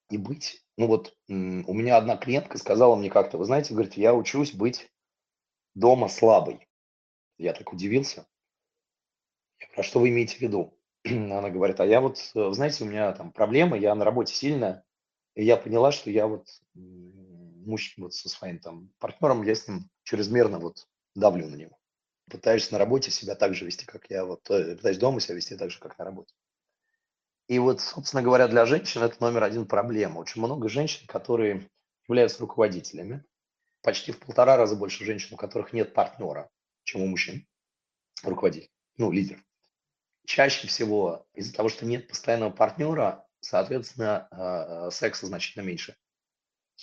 [0.10, 0.64] и быть.
[0.78, 4.90] Ну вот у меня одна клиентка сказала мне как-то, вы знаете, говорит, я учусь быть
[5.74, 6.68] дома слабой.
[7.38, 8.28] Я так удивился.
[9.60, 10.75] Я говорю, а что вы имеете в виду?
[11.10, 14.84] Она говорит, а я вот, э, знаете, у меня там проблемы, я на работе сильная,
[15.36, 19.90] и я поняла, что я вот муж вот со своим там партнером, я с ним
[20.04, 21.78] чрезмерно вот давлю на него.
[22.30, 25.56] Пытаюсь на работе себя так же вести, как я вот, э, пытаюсь дома себя вести
[25.56, 26.34] так же, как на работе.
[27.48, 30.20] И вот, собственно говоря, для женщин это номер один проблема.
[30.20, 31.70] Очень много женщин, которые
[32.08, 33.24] являются руководителями.
[33.84, 36.50] Почти в полтора раза больше женщин, у которых нет партнера,
[36.84, 37.46] чем у мужчин.
[38.24, 39.44] Руководитель, ну, лидер.
[40.26, 45.96] Чаще всего из-за того, что нет постоянного партнера, соответственно, э, э, секса значительно меньше.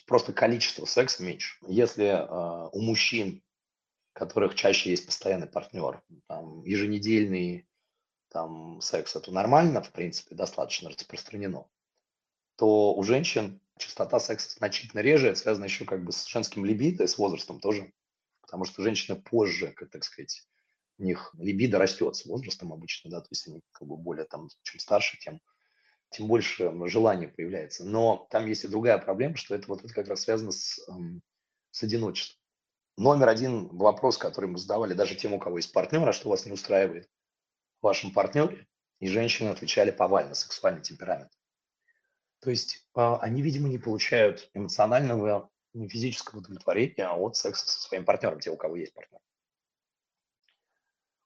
[0.06, 1.58] Просто количество секса меньше.
[1.66, 3.42] Если э, у мужчин,
[4.14, 7.68] у которых чаще есть постоянный партнер, там, еженедельный
[8.28, 11.66] там секс это нормально, в принципе, достаточно распространено,
[12.56, 17.06] то у женщин частота секса значительно реже, связано еще как бы с женским либидо и
[17.06, 17.92] с возрастом тоже,
[18.40, 20.46] потому что женщины позже, как так сказать,
[20.98, 24.48] у них либидо растет с возрастом обычно, да, то есть они как бы более там,
[24.62, 25.40] чем старше, тем,
[26.10, 27.84] тем больше желания появляется.
[27.84, 31.22] Но там есть и другая проблема, что это вот это как раз связано с, эм,
[31.70, 32.40] с одиночеством.
[32.98, 36.46] Номер один вопрос, который мы задавали даже тем, у кого есть партнер, а что вас
[36.46, 37.08] не устраивает–
[37.82, 38.66] вашем партнере,
[39.00, 41.30] и женщины отвечали повально, сексуальный темперамент.
[42.40, 48.40] То есть а, они, видимо, не получают эмоционального, физического удовлетворения от секса со своим партнером,
[48.40, 49.20] те, у кого есть партнер.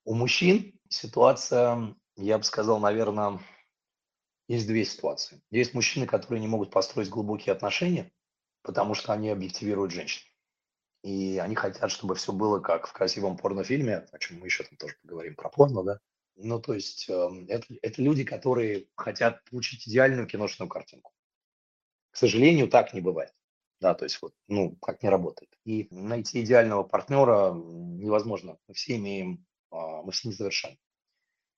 [0.07, 3.41] У мужчин ситуация, я бы сказал, наверное,
[4.47, 5.43] есть две ситуации.
[5.51, 8.13] Есть мужчины, которые не могут построить глубокие отношения,
[8.63, 10.23] потому что они объективируют женщин.
[11.03, 14.79] И они хотят, чтобы все было как в красивом порнофильме, о чем мы еще там
[14.79, 15.99] тоже поговорим про порно, да,
[16.37, 21.13] ну, то есть эм, это, это люди, которые хотят получить идеальную киношную картинку.
[22.13, 23.35] К сожалению, так не бывает.
[23.81, 25.51] Да, то есть вот, ну, как не работает.
[25.65, 28.57] И найти идеального партнера невозможно.
[28.69, 30.79] Мы все имеем, а, мы все несовершенны.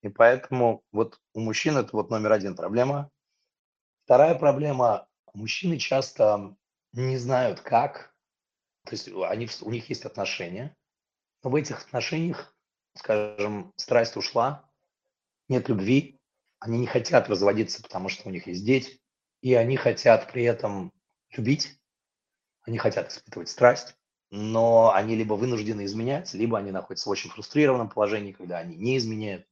[0.02, 3.10] И поэтому вот у мужчин это вот номер один проблема.
[4.04, 6.56] Вторая проблема, мужчины часто
[6.92, 8.14] не знают как,
[8.84, 10.74] то есть они, у них есть отношения,
[11.42, 12.56] но в этих отношениях,
[12.94, 14.70] скажем, страсть ушла,
[15.48, 16.18] нет любви,
[16.58, 19.00] они не хотят разводиться, потому что у них есть дети,
[19.42, 20.92] и они хотят при этом
[21.30, 21.78] любить,
[22.62, 23.94] они хотят испытывать страсть,
[24.30, 28.96] но они либо вынуждены изменять, либо они находятся в очень фрустрированном положении, когда они не
[28.98, 29.46] изменяют.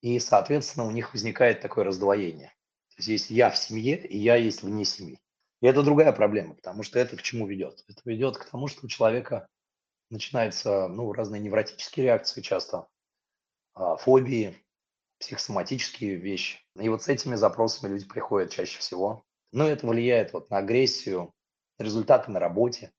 [0.00, 2.48] И, соответственно, у них возникает такое раздвоение.
[2.90, 5.18] То есть есть я в семье, и я есть вне семьи.
[5.60, 7.84] И это другая проблема, потому что это к чему ведет?
[7.88, 9.48] Это ведет к тому, что у человека
[10.10, 12.86] начинаются ну, разные невротические реакции часто,
[13.74, 14.56] а, фобии,
[15.18, 16.58] психосоматические вещи.
[16.76, 19.24] И вот с этими запросами люди приходят чаще всего.
[19.52, 21.32] Но это влияет вот на агрессию,
[21.78, 22.92] результаты на работе.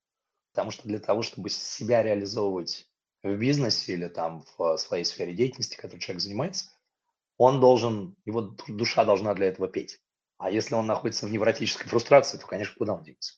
[0.58, 2.88] Потому что для того, чтобы себя реализовывать
[3.22, 6.72] в бизнесе или там в своей сфере деятельности, которой человек занимается,
[7.36, 10.00] он должен, его душа должна для этого петь.
[10.36, 13.34] А если он находится в невротической фрустрации, то, конечно, куда он денется?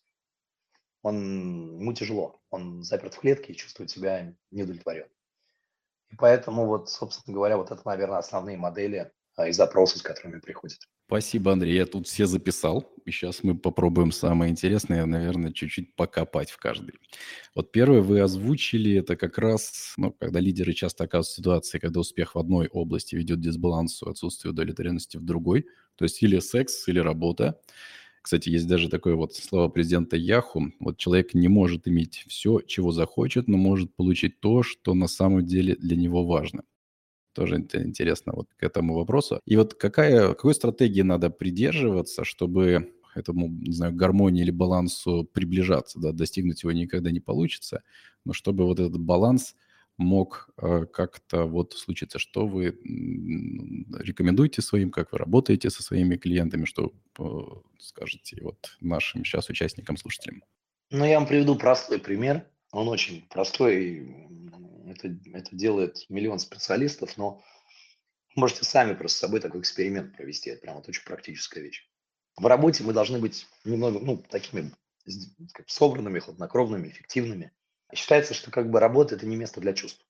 [1.03, 5.13] Он, ему тяжело, он заперт в клетке и чувствует себя неудовлетворенным.
[6.09, 10.41] И поэтому вот, собственно говоря, вот это, наверное, основные модели а, и запросы, с которыми
[10.41, 10.79] приходят.
[11.11, 11.75] Спасибо, Андрей.
[11.75, 12.89] Я тут все записал.
[13.05, 16.95] И сейчас мы попробуем самое интересное, наверное, чуть-чуть покопать в каждой.
[17.53, 21.99] Вот первое вы озвучили, это как раз, ну, когда лидеры часто оказываются в ситуации, когда
[21.99, 25.67] успех в одной области ведет к дисбалансу, отсутствие удовлетворенности в другой.
[25.97, 27.61] То есть или секс, или работа.
[28.23, 30.71] Кстати, есть даже такое вот слово президента Яху.
[30.79, 35.45] Вот человек не может иметь все, чего захочет, но может получить то, что на самом
[35.45, 36.63] деле для него важно.
[37.33, 39.41] Тоже интересно вот к этому вопросу.
[39.47, 45.99] И вот какая, какой стратегии надо придерживаться, чтобы этому, не знаю, гармонии или балансу приближаться,
[45.99, 47.83] да, достигнуть его никогда не получится,
[48.25, 49.55] но чтобы вот этот баланс
[49.97, 52.79] мог э, как-то вот случиться, что вы
[53.99, 56.93] рекомендуете своим, как вы работаете со своими клиентами, что
[57.79, 60.43] скажете вот нашим сейчас участникам, слушателям?
[60.91, 62.47] Ну, я вам приведу простой пример.
[62.73, 64.29] Он очень простой,
[64.93, 67.43] это, это делает миллион специалистов, но
[68.37, 70.51] можете сами просто с собой такой эксперимент провести.
[70.51, 71.89] Это прям вот очень практическая вещь.
[72.37, 74.73] В работе мы должны быть немного, ну, такими
[75.53, 77.53] как, собранными, хладнокровными, эффективными.
[77.95, 80.05] Считается, что как бы работа– это не место для чувств.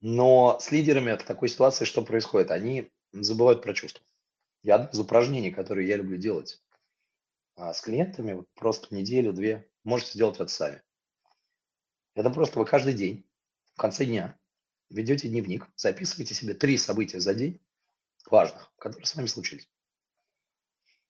[0.00, 2.50] Но с лидерами в такой ситуации что происходит?
[2.50, 4.04] Они забывают про чувства.
[4.62, 6.62] И одно из упражнений, которые я люблю делать
[7.56, 10.82] а, с клиентами, вот просто неделю-две, можете сделать это сами.
[12.14, 13.24] Это просто вы каждый день,
[13.82, 14.38] конце дня,
[14.90, 17.60] ведете дневник, записываете себе три события за день,
[18.30, 19.68] важных, которые с вами случились.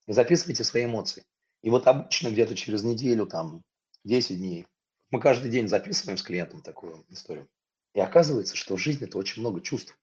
[0.07, 1.23] И записывайте свои эмоции.
[1.61, 3.63] И вот обычно где-то через неделю, там,
[4.05, 4.67] 10 дней,
[5.11, 7.47] мы каждый день записываем с клиентом такую историю.
[7.95, 9.97] И оказывается, что в жизни это очень много чувств.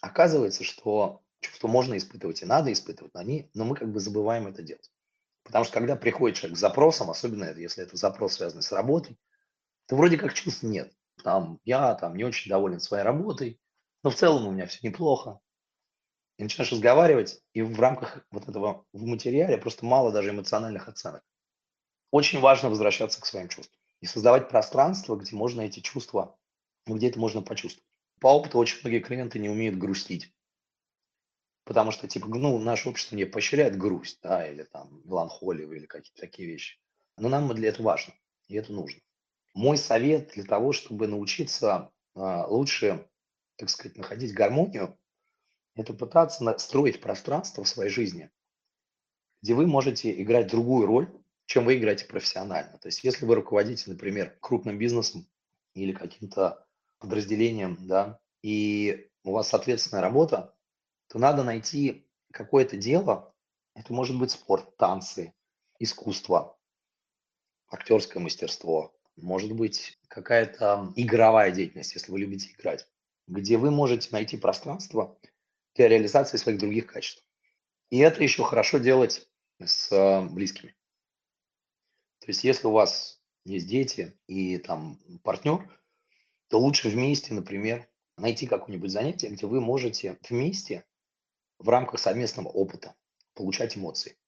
[0.00, 4.46] Оказывается, что чувства можно испытывать и надо испытывать, но, они, но мы как бы забываем
[4.46, 4.92] это делать.
[5.42, 9.18] Потому что когда приходит человек с запросом, особенно если это запрос, связанный с работой,
[9.86, 10.92] то вроде как чувств нет.
[11.22, 13.60] Там, я там не очень доволен своей работой,
[14.02, 15.40] но в целом у меня все неплохо.
[16.38, 21.24] И начинаешь разговаривать, и в рамках вот этого в материале просто мало даже эмоциональных оценок.
[22.10, 26.38] Очень важно возвращаться к своим чувствам и создавать пространство, где можно эти чувства,
[26.86, 27.86] ну, где это можно почувствовать.
[28.20, 30.32] По опыту очень многие клиенты не умеют грустить.
[31.64, 36.20] Потому что, типа, ну, наше общество не поощряет грусть, да, или там меланхолию, или какие-то
[36.20, 36.78] такие вещи.
[37.16, 38.14] Но нам для этого важно,
[38.46, 39.00] и это нужно.
[39.58, 43.08] Мой совет для того, чтобы научиться а, лучше,
[43.56, 44.96] так сказать, находить гармонию,
[45.74, 48.30] это пытаться строить пространство в своей жизни,
[49.42, 51.12] где вы можете играть другую роль,
[51.46, 52.78] чем вы играете профессионально.
[52.78, 55.26] То есть если вы руководите, например, крупным бизнесом
[55.74, 56.64] или каким-то
[57.00, 60.54] подразделением, да, и у вас ответственная работа,
[61.08, 63.34] то надо найти какое-то дело,
[63.74, 65.34] это может быть спорт, танцы,
[65.80, 66.56] искусство,
[67.66, 72.86] актерское мастерство, может быть какая-то игровая деятельность, если вы любите играть,
[73.26, 75.18] где вы можете найти пространство
[75.74, 77.24] для реализации своих других качеств.
[77.90, 79.28] И это еще хорошо делать
[79.64, 80.74] с э, близкими.
[82.20, 85.66] То есть если у вас есть дети и там партнер,
[86.48, 90.84] то лучше вместе, например, найти какое-нибудь занятие, где вы можете вместе
[91.58, 92.94] в рамках совместного опыта
[93.34, 94.18] получать эмоции.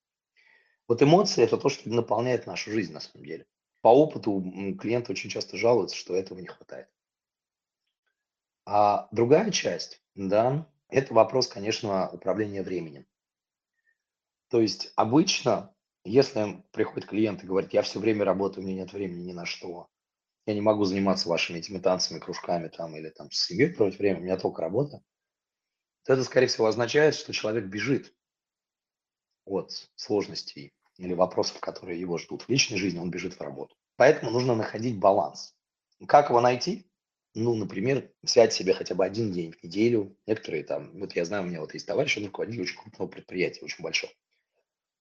[0.88, 3.46] Вот эмоции– это то, что наполняет нашу жизнь на самом деле.
[3.80, 4.40] По опыту
[4.78, 6.88] клиенты очень часто жалуются, что этого не хватает.
[8.66, 13.06] А другая часть, да, это вопрос, конечно, управления временем.
[14.48, 18.92] То есть обычно если приходит клиент и говорит, я все время работаю, у меня нет
[18.92, 19.88] времени ни на что,
[20.46, 24.20] я не могу заниматься вашими этими танцами, кружками там или там с семьей проводить время,
[24.20, 25.02] у меня только работа,
[26.04, 28.14] то это, скорее всего, означает, что человек бежит
[29.44, 33.74] от сложностей или вопросов, которые его ждут в личной жизни, он бежит в работу.
[33.96, 35.54] Поэтому нужно находить баланс.
[36.06, 36.86] Как его найти?
[37.34, 40.16] Ну, например, взять себе хотя бы один день в неделю.
[40.26, 43.64] Некоторые там, вот я знаю, у меня вот есть товарищ, он руководитель очень крупного предприятия,
[43.64, 44.12] очень большого.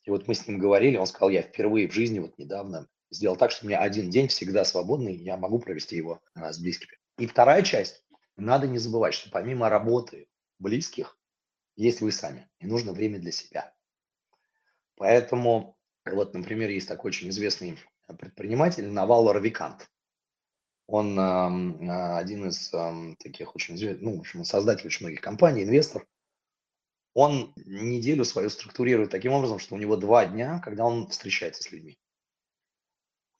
[0.05, 3.35] И вот мы с ним говорили, он сказал, я впервые в жизни вот недавно сделал
[3.35, 6.97] так, что у меня один день всегда свободный, я могу провести его а, с близкими.
[7.17, 8.03] И вторая часть,
[8.37, 10.27] надо не забывать, что помимо работы
[10.59, 11.17] близких,
[11.75, 13.73] есть вы сами, и нужно время для себя.
[14.95, 15.77] Поэтому,
[16.15, 19.89] вот, например, есть такой очень известный предприниматель Навал Равикант.
[20.87, 25.63] Он э, один из э, таких очень известных, ну, в общем, создатель очень многих компаний,
[25.63, 26.05] инвестор
[27.13, 31.71] он неделю свою структурирует таким образом, что у него два дня, когда он встречается с
[31.71, 31.99] людьми.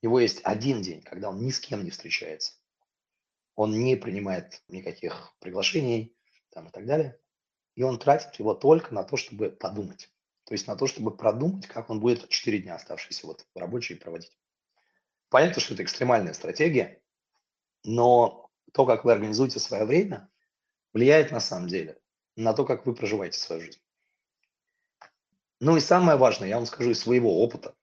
[0.01, 2.53] У него есть один день, когда он ни с кем не встречается.
[3.55, 6.15] Он не принимает никаких приглашений
[6.49, 7.19] там, и так далее.
[7.75, 10.09] И он тратит его только на то, чтобы подумать.
[10.49, 14.35] То есть на то, чтобы продумать, как он будет 4 дня оставшиеся вот рабочие проводить.
[15.29, 17.03] Понятно, что это экстремальная стратегия,
[17.83, 20.27] но то, как вы организуете свое время,
[20.91, 21.99] влияет на самом деле
[22.35, 23.79] на то, как вы проживаете свою жизнь.
[25.59, 27.75] Ну и самое важное, я вам скажу из своего опыта.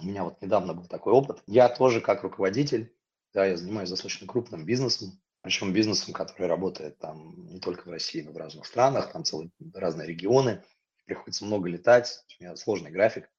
[0.00, 1.42] У меня вот недавно был такой опыт.
[1.46, 2.96] Я тоже как руководитель,
[3.34, 8.22] да, я занимаюсь достаточно крупным бизнесом, причем бизнесом, который работает там не только в России,
[8.22, 10.64] но и в разных странах, там целые разные регионы,
[11.06, 13.30] приходится много летать, у меня сложный график.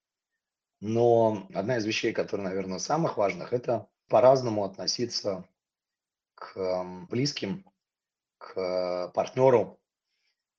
[0.80, 5.47] Но одна из вещей, которая, наверное, самых важных, это по-разному относиться
[6.36, 7.65] к эм, близким,
[8.38, 9.80] к партнеру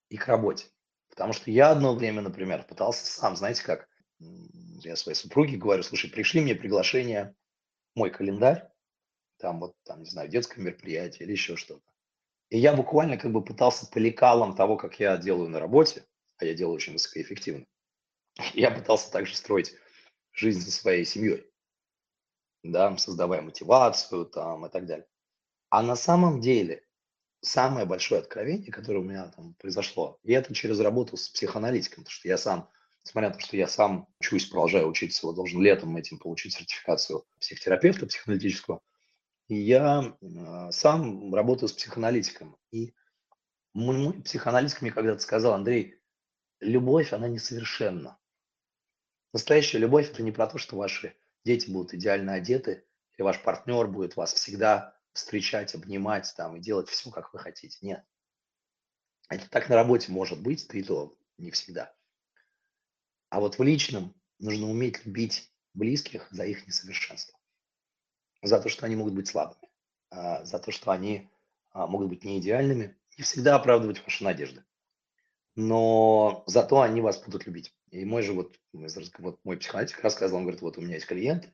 [0.09, 0.67] и к работе.
[1.09, 6.11] Потому что я одно время, например, пытался сам, знаете как, я своей супруге говорю, слушай,
[6.11, 7.35] пришли мне приглашение,
[7.95, 8.69] мой календарь,
[9.39, 11.83] там вот, там, не знаю, детское мероприятие или еще что-то.
[12.51, 16.05] И я буквально как бы пытался по лекалам того, как я делаю на работе,
[16.39, 17.67] а я делаю очень высокоэффективно,
[18.55, 19.75] я пытался также строить
[20.33, 21.47] жизнь со своей семьей,
[22.63, 25.07] да, создавая мотивацию там и так далее.
[25.71, 26.83] А на самом деле
[27.41, 32.13] самое большое откровение, которое у меня там произошло, и это через работу с психоаналитиком, потому
[32.13, 32.71] что я сам,
[33.05, 37.25] несмотря на то, что я сам учусь, продолжаю учиться, вот должен летом этим получить сертификацию
[37.39, 38.81] психотерапевта психоаналитического,
[39.49, 42.57] и я э, сам работаю с психоаналитиком.
[42.71, 42.95] И
[43.73, 45.98] мой, мой психоаналитик мне когда-то сказал, Андрей,
[46.61, 48.19] любовь, она несовершенна.
[49.33, 53.87] Настоящая любовь– это не про то, что ваши дети будут идеально одеты, или ваш партнер
[53.87, 57.77] будет вас всегда встречать, обнимать там и делать все, как вы хотите.
[57.83, 58.05] Нет.
[59.29, 61.95] Это так на работе может быть, да и то не всегда.
[63.29, 67.39] А вот в личном нужно уметь любить близких за их несовершенство.
[68.43, 69.69] За то, что они могут быть слабыми.
[70.11, 71.29] А, за то, что они
[71.73, 72.97] а, могут быть не идеальными.
[73.19, 74.65] Не всегда оправдывать ваши надежды.
[75.61, 77.75] Но зато они вас будут любить.
[77.91, 81.53] И мой же вот, вот мой психоаналитик рассказывал, он говорит, вот у меня есть клиенты,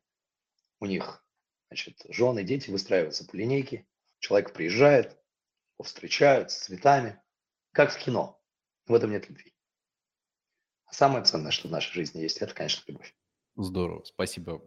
[0.79, 1.25] у них
[1.69, 3.87] значит, жены, дети выстраиваются по линейке,
[4.19, 5.13] человек приезжает,
[5.79, 7.19] его встречают с цветами,
[7.73, 8.39] как в кино.
[8.87, 9.55] В этом нет любви.
[10.85, 13.17] А самое ценное, что в нашей жизни есть, это, конечно, любовь.
[13.57, 14.61] Здорово, спасибо.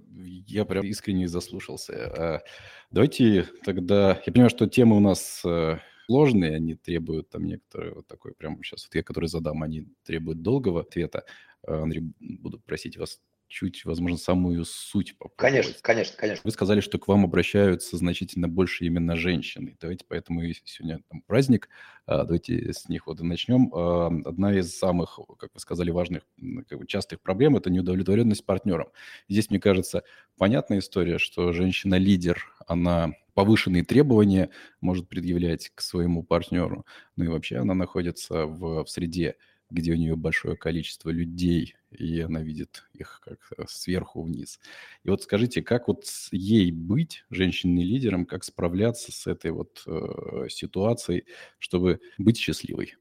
[0.48, 2.12] Я прям искренне заслушался.
[2.12, 2.44] А,
[2.90, 4.20] давайте тогда...
[4.26, 8.62] Я понимаю, что темы у нас э, сложные, они требуют там некоторые вот такой прям
[8.64, 11.26] сейчас вот я, который задам, они требуют долгого ответа.
[11.66, 15.38] А, Андрей, буду просить вас чуть, возможно, самую суть попробовать.
[15.38, 16.42] Конечно, конечно, конечно.
[16.44, 19.78] Вы сказали, что к вам обращаются значительно больше именно женщины.
[19.80, 21.70] Давайте поэтому и сегодня там праздник.
[22.06, 23.74] А, давайте с них вот и начнем.
[23.74, 26.24] А, одна из самых, как вы сказали, важных,
[26.68, 28.90] как бы частых проблем– это неудовлетворенность партнером.
[29.30, 30.04] Здесь, мне кажется,
[30.38, 34.50] понятная история, что женщина-лидер, она повышенные требования
[34.82, 36.86] может предъявлять к своему партнеру.
[37.16, 39.36] Ну и вообще она находится в, в среде
[39.70, 44.60] где у нее большое количество людей, и она видит их как э, сверху вниз.
[45.04, 51.26] И вот скажите, как вот ей быть женщиной-лидером, как справляться с этой вот э, ситуацией,
[51.60, 52.96] чтобы быть счастливой?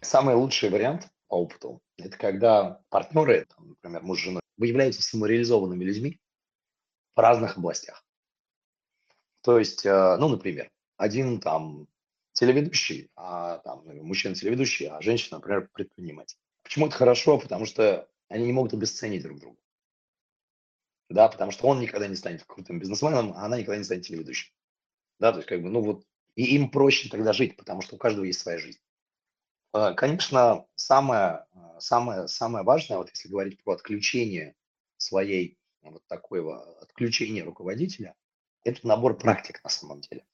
[0.00, 5.84] Самый лучший вариант по опыту– это когда партнеры, например, муж с женой, вы являетесь самореализованными
[5.84, 6.20] людьми
[7.16, 8.04] в разных областях.
[9.42, 11.88] То есть, э, ну, например, один там
[12.32, 16.38] телеведущий, а там мужчина телеведущий, а женщина, например, предприниматель.
[16.62, 17.38] Почему это хорошо?
[17.38, 19.58] Потому что они не могут обесценить друг друга.
[21.08, 24.52] Да, потому что он никогда не станет крутым бизнесменом, а она никогда не станет телеведущим.
[25.18, 26.04] Да, то есть как бы, ну вот,
[26.36, 28.78] и им проще тогда жить, потому что у каждого есть своя жизнь.
[29.72, 31.46] А, конечно, самое,
[31.78, 34.54] самое, самое важное, вот если говорить про отключение
[34.96, 38.14] своей вот такого отключения руководителя,
[38.64, 40.24] это набор практик на самом деле.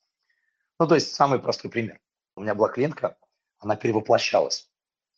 [0.79, 2.01] Ну, то есть самый простой пример.
[2.35, 3.17] У меня была клиентка,
[3.59, 4.71] она перевоплощалась.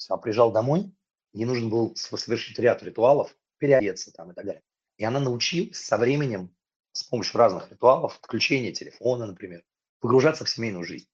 [0.08, 0.94] Она приезжала домой,
[1.32, 4.62] ей нужно было совершить ряд ритуалов, переодеться там и так далее.
[4.96, 6.54] И она научилась со временем
[6.92, 9.64] с помощью разных ритуалов, отключения телефона, например,
[10.00, 11.08] погружаться в семейную жизнь,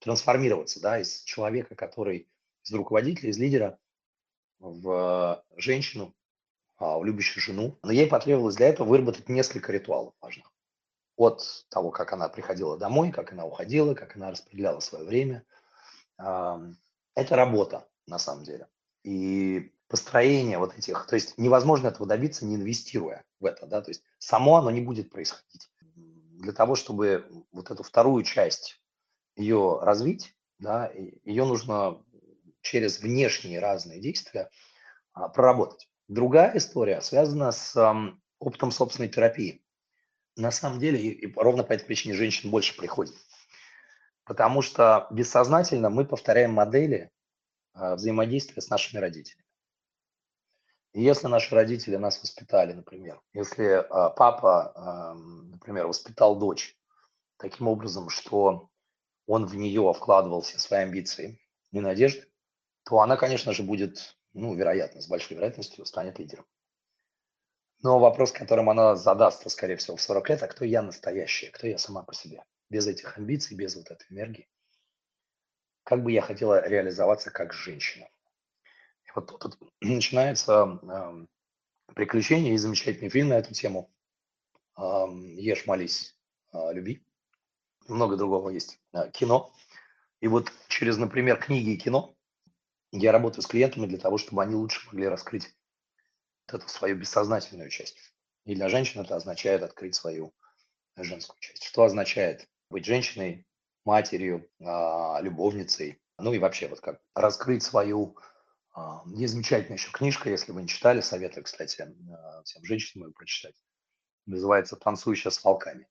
[0.00, 2.28] трансформироваться да, из человека, который
[2.62, 3.78] из руководителя, из лидера
[4.58, 6.14] в женщину,
[6.76, 7.78] а, в любящую жену.
[7.82, 10.53] Но ей потребовалось для этого выработать несколько ритуалов важных
[11.16, 15.44] от того, как она приходила домой, как она уходила, как она распределяла свое время.
[16.16, 18.68] Это работа, на самом деле.
[19.04, 23.90] И построение вот этих, то есть невозможно этого добиться, не инвестируя в это, да, то
[23.90, 25.70] есть само оно не будет происходить.
[25.94, 28.80] Для того, чтобы вот эту вторую часть
[29.36, 30.90] ее развить, да,
[31.24, 32.02] ее нужно
[32.60, 34.50] через внешние разные действия
[35.12, 35.88] а, проработать.
[36.08, 37.76] Другая история связана с
[38.38, 39.63] опытом собственной терапии
[40.36, 43.14] на самом деле, и, и ровно по этой причине женщин больше приходит.
[44.24, 47.10] Потому что бессознательно мы повторяем модели
[47.74, 49.44] э, взаимодействия с нашими родителями.
[50.92, 55.18] И если наши родители нас воспитали, например, если э, папа, э,
[55.50, 56.76] например, воспитал дочь
[57.36, 58.70] таким образом, что
[59.26, 61.38] он в нее вкладывал все свои амбиции
[61.72, 62.26] и надежды,
[62.84, 66.44] то она, конечно же, будет, ну, вероятно, с большой вероятностью станет лидером.
[67.84, 71.66] Но вопрос, которым она задастся, скорее всего, в 40 лет, а кто я настоящая, кто
[71.66, 74.48] я сама по себе, без этих амбиций, без вот этой энергии.
[75.84, 78.08] Как бы я хотела реализоваться как женщина.
[79.04, 81.26] И вот тут, тут начинается э,
[81.94, 83.92] приключения, есть замечательный фильм на эту тему.
[84.76, 86.16] «Ешь, молись,
[86.52, 87.06] а, люби».
[87.86, 88.80] Много другого есть.
[88.92, 89.52] А, кино.
[90.20, 92.16] И вот через, например, книги и кино
[92.92, 95.54] я работаю с клиентами для того, чтобы они лучше могли раскрыть
[96.52, 97.96] эту свою бессознательную часть.
[98.44, 100.34] И для женщин это означает открыть свою
[100.96, 101.64] женскую часть.
[101.64, 103.46] Что означает быть женщиной,
[103.84, 108.16] матерью, а, любовницей, ну и вообще вот как раскрыть свою
[108.74, 113.14] а, есть замечательная еще книжка, если вы не читали, советую, кстати, а, всем женщинам ее
[113.14, 113.54] прочитать.
[114.26, 115.86] Называется «Танцующая с волками».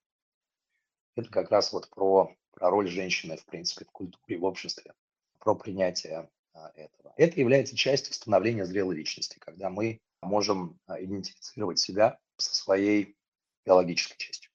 [1.15, 4.93] Это как раз вот про, про роль женщины, в принципе, в культуре, в обществе,
[5.39, 6.29] про принятие
[6.75, 7.13] этого.
[7.17, 13.15] Это является частью становления зрелой личности, когда мы можем идентифицировать себя со своей
[13.65, 14.51] биологической частью.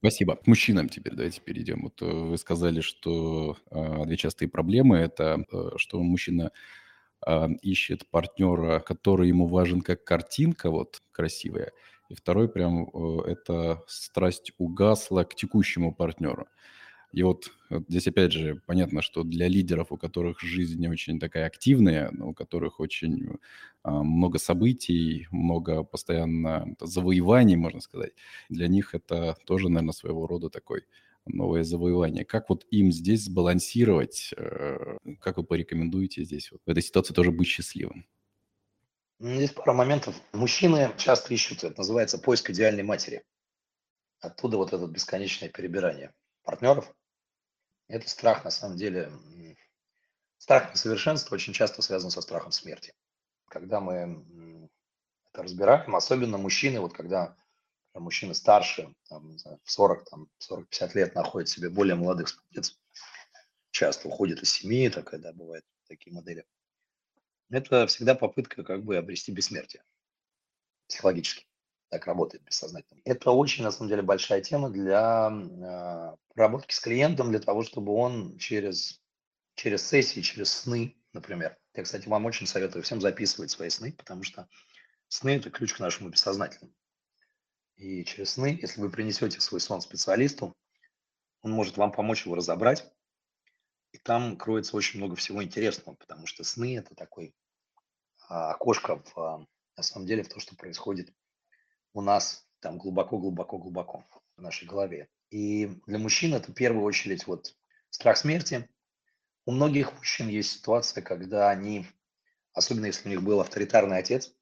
[0.00, 0.36] Спасибо.
[0.36, 1.82] К мужчинам теперь давайте перейдем.
[1.82, 6.52] Вот э, вы сказали, что э, две частые проблемы– это э, что мужчина
[7.26, 11.72] э, ищет партнера, который ему важен как картинка вот красивая,
[12.08, 16.46] и второй прям э, это страсть угасла к текущему партнеру.
[17.12, 17.52] И вот,
[17.88, 22.80] здесь опять же понятно, что для лидеров, у которых жизнь очень такая активная, у которых
[22.80, 23.38] очень
[23.82, 28.12] а, много событий, много постоянно завоеваний, можно сказать,
[28.50, 30.82] для них это тоже, наверное, своего рода такой
[31.24, 32.24] новое завоевание.
[32.24, 34.32] Как вот им здесь сбалансировать?
[34.36, 38.06] Э, как вы порекомендуете здесь вот в этой ситуации тоже быть счастливым?
[39.20, 40.14] Здесь пара моментов.
[40.32, 43.22] Мужчины часто ищут, это называется поиск идеальной матери.
[44.20, 46.12] Оттуда вот это бесконечное перебирание
[46.48, 46.90] партнеров.
[47.88, 49.12] Это страх, на самом деле,
[50.38, 52.94] страх несовершенства очень часто связан со страхом смерти.
[53.48, 54.70] Когда мы
[55.26, 57.36] это разбираем, особенно мужчины, вот когда
[57.92, 62.80] мужчины старше, там, в 40, там, 40-50 лет находят себе более молодых спутниц,
[63.70, 66.46] часто уходят из семьи, такая, да, бывает такие модели.
[67.50, 69.84] Это всегда попытка как бы обрести бессмертие
[70.86, 71.47] психологически
[71.88, 73.00] так работает бессознательно.
[73.04, 77.92] Это очень, на самом деле, большая тема для э, проработки с клиентом, для того, чтобы
[77.92, 79.00] он через,
[79.54, 81.56] через сессии, через сны, например.
[81.74, 84.48] Я, кстати, вам очень советую всем записывать свои сны, потому что
[85.08, 86.74] сны– это ключ к нашему бессознательному.
[87.76, 90.54] И через сны, если вы принесете свой сон специалисту,
[91.42, 92.90] он может вам помочь его разобрать.
[93.92, 97.34] И там кроется очень много всего интересного, потому что сны– это такой
[98.28, 101.10] а, окошко в, а, на самом деле в то, что происходит
[101.92, 104.04] у нас там глубоко-глубоко-глубоко
[104.36, 105.08] в нашей голове.
[105.30, 107.54] И для мужчин это в первую очередь вот
[107.90, 108.68] страх смерти.
[109.44, 111.86] У многих мужчин есть ситуация, когда они,
[112.52, 114.32] особенно если у них был авторитарный отец,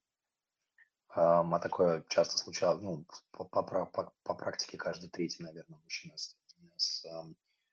[1.08, 6.36] а такое часто случалось, ну, по, по, по, по практике каждый третий, наверное, мужчина с,
[6.76, 7.06] с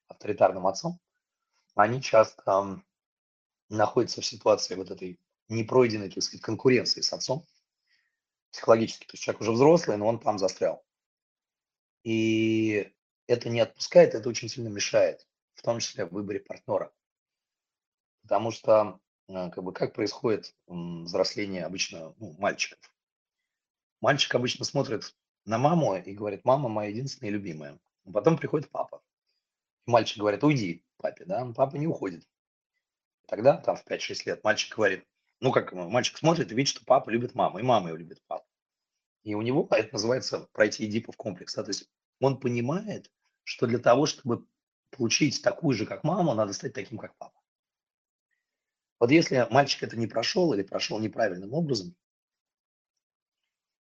[0.08, 1.00] авторитарным отцом,
[1.76, 2.82] они часто
[3.70, 5.20] находятся в ситуации вот этой
[5.50, 7.46] непройденной, так сказать, конкуренции с отцом,
[8.54, 9.06] психологически.
[9.06, 10.86] То есть человек уже взрослый, но он там застрял.
[12.04, 12.94] И
[13.28, 16.94] это не отпускает, это очень сильно мешает, в том числе в выборе партнера.
[18.22, 22.80] Потому что э, как бы как происходит взросление обычно ну, мальчиков?
[24.02, 27.80] Мальчик обычно смотрит на маму и говорит, мама моя единственная и любимая.
[28.12, 29.02] Потом приходит папа.
[29.88, 31.46] И мальчик говорит, уйди, папе, да?
[31.56, 32.28] Папа не уходит.
[33.28, 35.08] Тогда, там, в 5-6 лет, мальчик говорит,
[35.44, 38.48] ну, как мальчик смотрит и видит, что папа любит маму, и мама его любит папу.
[39.24, 41.54] И у него это называется пройти Эдипов комплекс.
[41.54, 41.64] Да?
[41.64, 41.90] То есть
[42.22, 43.12] он понимает,
[43.44, 44.46] что для того, чтобы
[44.90, 47.38] получить такую же, как мама, надо стать таким, как папа.
[49.02, 51.94] Вот если мальчик это не прошел или прошел неправильным образом,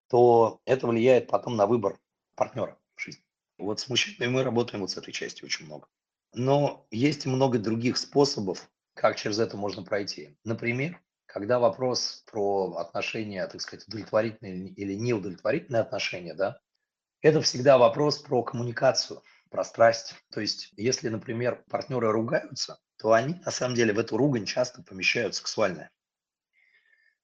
[0.08, 2.00] то это влияет потом на выбор
[2.34, 3.24] партнера в жизни.
[3.60, 5.88] Вот с мужчинами мы работаем вот с этой частью очень много.
[6.34, 10.36] Но есть много других способов, как через это можно пройти.
[10.44, 11.00] Например,
[11.32, 16.60] когда вопрос про отношения, так сказать, удовлетворительные или неудовлетворительные отношения, да,
[17.22, 20.14] это всегда вопрос про коммуникацию, про страсть.
[20.32, 24.84] То есть, если, например, партнеры ругаются, то они, на самом деле, в эту ругань часто
[24.84, 25.90] помещают сексуальное.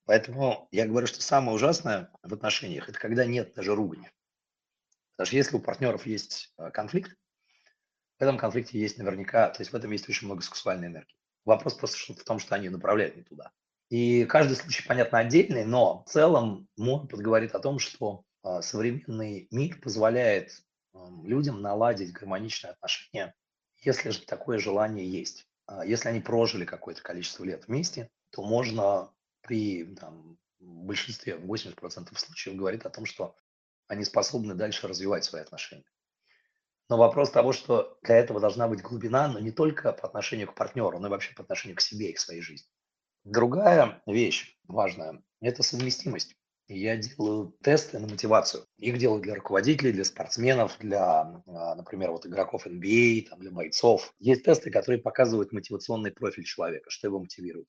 [0.05, 4.09] Поэтому я говорю, что самое ужасное в отношениях– это когда нет даже ругани.
[5.17, 7.13] Потому что если у партнеров есть э, конфликт,
[8.19, 11.15] в этом конфликте есть наверняка, то есть в этом есть очень много сексуальной энергии.
[11.43, 13.51] Вопрос просто в том, что они направляют не туда.
[13.89, 19.47] И каждый случай, понятно, отдельный, но в целом опыт говорит о том, что а, современный
[19.51, 20.51] мир позволяет
[21.23, 23.33] людям наладить гармоничные отношения,
[23.81, 25.47] если же такое желание есть.
[25.67, 32.55] А, если они прожили какое-то количество лет вместе, то можно при там, большинстве, 80% случаев
[32.55, 33.35] говорит о том, что
[33.87, 35.85] они способны дальше развивать свои отношения.
[36.89, 40.55] Но вопрос того, что для этого должна быть глубина, но не только по отношению к
[40.55, 42.69] партнеру, но и вообще по отношению к себе и к своей жизни.
[43.27, 46.37] Другая вещь важная– это совместимость.
[46.69, 48.65] я делаю тесты на мотивацию.
[48.77, 54.13] Их делаю для руководителей, для спортсменов, для, а, например, вот игроков NBA, там, для бойцов.
[54.19, 57.67] Есть тесты, которые показывают мотивационный профиль человека, что его мотивирует.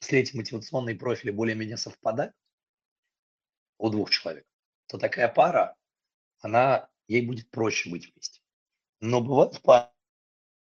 [0.00, 2.34] Если эти мотивационные профили более-менее совпадают
[3.78, 4.44] у двух человек,
[4.88, 5.76] то такая пара,
[6.40, 8.40] она, ей будет проще быть вместе.
[8.98, 9.88] Но бывают пары,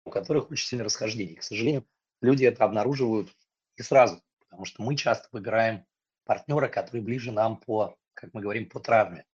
[0.06, 1.36] у которых очень сильно расхождение.
[1.36, 1.86] К сожалению,
[2.22, 3.30] люди это обнаруживают
[3.76, 5.86] и сразу, потому что мы часто выбираем
[6.24, 9.26] партнера, который ближе нам по, как мы говорим, по травме,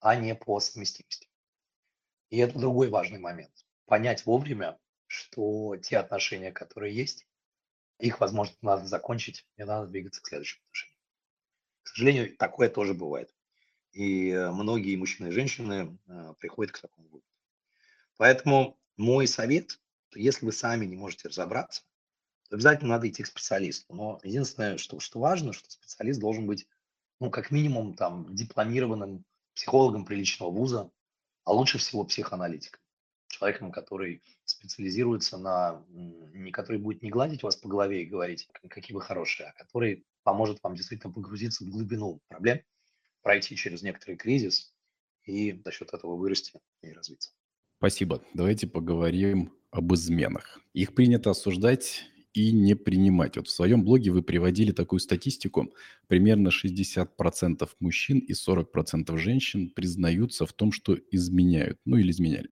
[0.00, 1.28] а не по совместимости.
[2.30, 3.66] И это другой важный момент.
[3.86, 7.26] Понять вовремя, что те отношения, которые есть,
[7.98, 10.98] их, возможно, надо закончить, и надо двигаться к следующим отношениям.
[11.82, 13.34] К сожалению, такое тоже бывает.
[13.92, 17.26] И э, многие мужчины и женщины э, приходят к такому выводу.
[18.16, 19.80] Поэтому мой совет,
[20.14, 21.82] если вы сами не можете разобраться,
[22.50, 23.94] обязательно надо идти к специалисту.
[23.94, 26.66] Но единственное, что, что важно, что специалист должен быть,
[27.20, 29.24] ну, как минимум, там, дипломированным
[29.54, 30.90] психологом приличного вуза,
[31.44, 32.80] а лучше всего психоаналитиком.
[33.28, 38.94] Человеком, который специализируется на, не который будет не гладить вас по голове и говорить, какие
[38.94, 42.60] вы хорошие, а который поможет вам действительно погрузиться в глубину проблем,
[43.22, 44.74] пройти через некоторый кризис
[45.24, 47.30] и за счет этого вырасти и развиться.
[47.78, 48.22] Спасибо.
[48.34, 50.60] Давайте поговорим об изменах.
[50.72, 53.36] Их принято осуждать и не принимать.
[53.36, 55.72] Вот в своем блоге вы приводили такую статистику.
[56.06, 62.50] Примерно 60% мужчин и 40% женщин признаются в том, что изменяют, ну или изменяли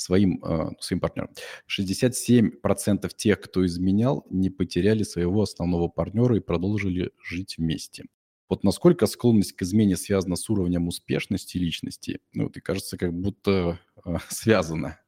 [0.00, 1.30] своим, э, своим партнерам.
[1.66, 8.06] 67% тех, кто изменял, не потеряли своего основного партнера и продолжили жить вместе.
[8.48, 12.20] Вот насколько склонность к измене связана с уровнем успешности личности?
[12.32, 14.98] Ну, и кажется, как будто э, связано.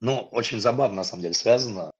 [0.00, 1.90] Ну, очень забавно, на самом деле, связано.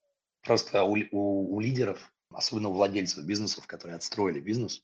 [0.43, 4.83] Просто у, у, у лидеров, особенно у владельцев бизнесов, которые отстроили бизнес,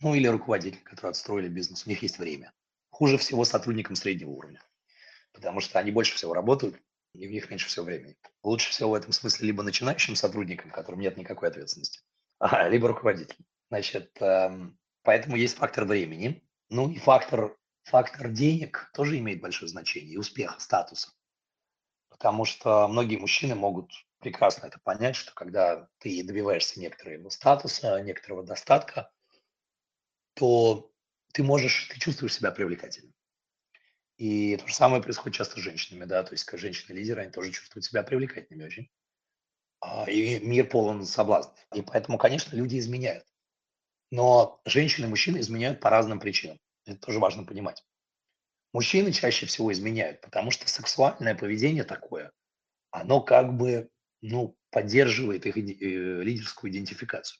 [0.00, 2.52] ну или руководителей, которые отстроили бизнес, у них есть время.
[2.90, 4.62] Хуже всего сотрудникам среднего уровня,
[5.32, 6.76] потому что они больше всего работают,
[7.14, 8.16] и у них меньше всего времени.
[8.42, 12.00] Лучше всего в этом смысле либо начинающим сотрудникам, которым нет никакой ответственности,
[12.38, 13.46] а, либо руководителям.
[13.70, 16.42] Значит, эм, поэтому есть фактор времени.
[16.68, 21.12] Ну и фактор, фактор денег тоже имеет большое значение, и успеха, статуса.
[22.08, 23.92] Потому что многие мужчины могут
[24.24, 29.12] прекрасно это понять, что когда ты добиваешься некоторого статуса, некоторого достатка,
[30.32, 30.90] то
[31.34, 33.12] ты можешь, ты чувствуешь себя привлекательным.
[34.16, 37.52] И то же самое происходит часто с женщинами, да, то есть как женщины-лидеры, они тоже
[37.52, 38.90] чувствуют себя привлекательными очень.
[39.80, 41.58] А, и мир полон соблазнов.
[41.74, 43.26] И поэтому, конечно, люди изменяют.
[44.10, 46.58] Но женщины и мужчины изменяют по разным причинам.
[46.86, 47.84] Это тоже важно понимать.
[48.72, 52.32] Мужчины чаще всего изменяют, потому что сексуальное поведение такое,
[52.90, 53.90] оно как бы
[54.26, 57.38] ну, поддерживает их э, лидерскую идентификацию.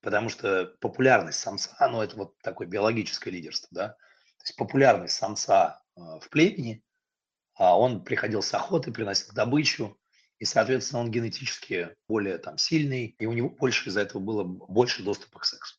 [0.00, 5.80] Потому что популярность самца, ну, это вот такое биологическое лидерство, да, то есть популярность самца
[5.96, 6.82] э, в племени,
[7.54, 9.96] а он приходил с охоты, приносил добычу,
[10.38, 15.04] и, соответственно, он генетически более там сильный, и у него больше из-за этого было больше
[15.04, 15.76] доступа к сексу.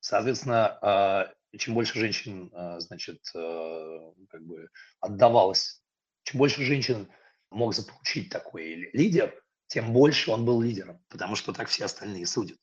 [0.00, 4.68] Соответственно, а, чем больше женщин, а, значит, как бы
[5.00, 5.82] отдавалось,
[6.22, 7.08] чем больше женщин
[7.50, 9.39] мог заполучить такой лидер,
[9.70, 12.58] тем больше он был лидером, потому что так все остальные судят.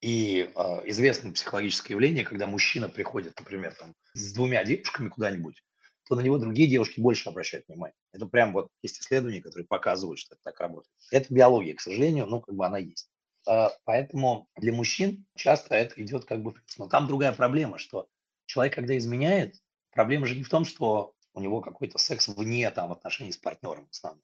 [0.00, 5.62] И э, известное психологическое явление, когда мужчина приходит, например, там, с двумя девушками куда-нибудь,
[6.08, 7.94] то на него другие девушки больше обращают внимание.
[8.12, 10.90] Это прям вот есть исследования, которые показывают, что это так работает.
[11.10, 13.10] Это биология, к сожалению, ну, как бы она есть.
[13.46, 16.54] Э, поэтому для мужчин часто это идет как бы...
[16.78, 18.08] Но там другая проблема, что
[18.46, 19.56] человек, когда изменяет,
[19.90, 23.86] проблема же не в том, что у него какой-то секс вне там отношений с партнером
[23.90, 24.22] основным.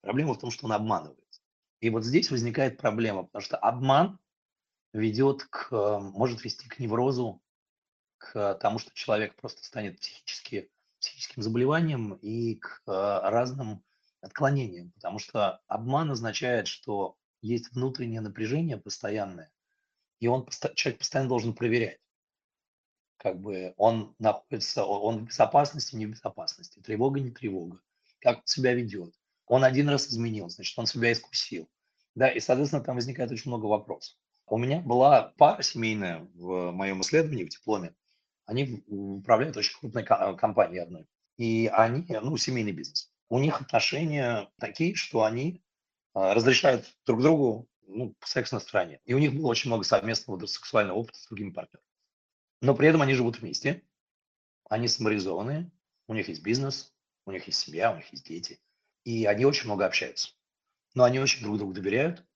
[0.00, 1.40] Проблема в том, что он обманывается.
[1.80, 4.18] И вот здесь возникает проблема, потому что обман
[4.92, 7.40] ведет к, может вести к неврозу,
[8.18, 13.84] к тому, что человек просто станет психически, психическим заболеванием и к э, разным
[14.20, 14.90] отклонениям.
[14.92, 19.52] Потому что обман означает, что есть внутреннее напряжение постоянное,
[20.20, 22.00] и он, человек постоянно должен проверять.
[23.18, 27.80] Как бы он находится, он в безопасности, не в безопасности, тревога, не тревога,
[28.20, 29.14] как он себя ведет,
[29.48, 31.68] он один раз изменил, значит, он себя искусил.
[32.14, 34.16] Да, и, соответственно, там возникает очень много вопросов.
[34.46, 37.94] У меня была пара семейная в моем исследовании, в дипломе.
[38.46, 41.06] Они управляют очень крупной компанией одной.
[41.36, 43.12] И они, ну, семейный бизнес.
[43.28, 45.62] У них отношения такие, что они
[46.14, 49.00] а, разрешают друг другу ну, секс на стороне.
[49.04, 51.86] И у них было очень много совместного сексуального опыта с другими партнерами.
[52.62, 53.82] Но при этом они живут вместе,
[54.68, 55.70] они саморизованные,
[56.08, 56.92] у них есть бизнес,
[57.26, 58.58] у них есть семья, у них есть дети
[59.08, 60.34] и они очень много общаются.
[60.94, 62.26] Но они очень друг другу доверяют,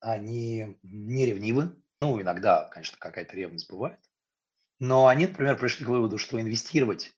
[0.00, 3.98] они не ревнивы, Ну, иногда, конечно, какая-то ревность бывает.
[4.78, 7.14] Но они, например, пришли к выводу, что инвестировать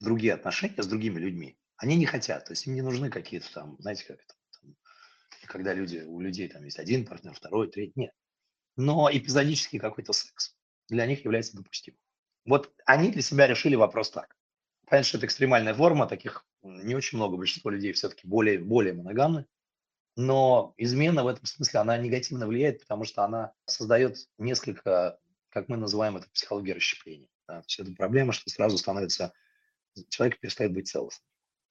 [0.00, 2.46] в другие отношения с другими людьми они не хотят.
[2.46, 4.74] То есть им не нужны какие-то там, знаете, как это, там,
[5.46, 7.92] когда люди, у людей там есть один партнер, второй, третий.
[7.96, 8.12] Нет.
[8.76, 10.56] Но эпизодический какой-то секс
[10.88, 12.00] для них является допустимым.
[12.46, 14.34] Вот они для себя решили вопрос так.
[14.86, 19.46] Понятно, что это экстремальная форма, таких не очень много, большинство людей все-таки более, более моногамны.
[20.16, 25.18] Но измена в этом смысле, она негативно влияет, потому что она создает несколько,
[25.50, 27.28] как мы называем это, психология расщепления.
[27.46, 27.60] Да?
[27.60, 29.32] То есть это проблема, что сразу становится,
[30.08, 31.24] человек перестает быть целостным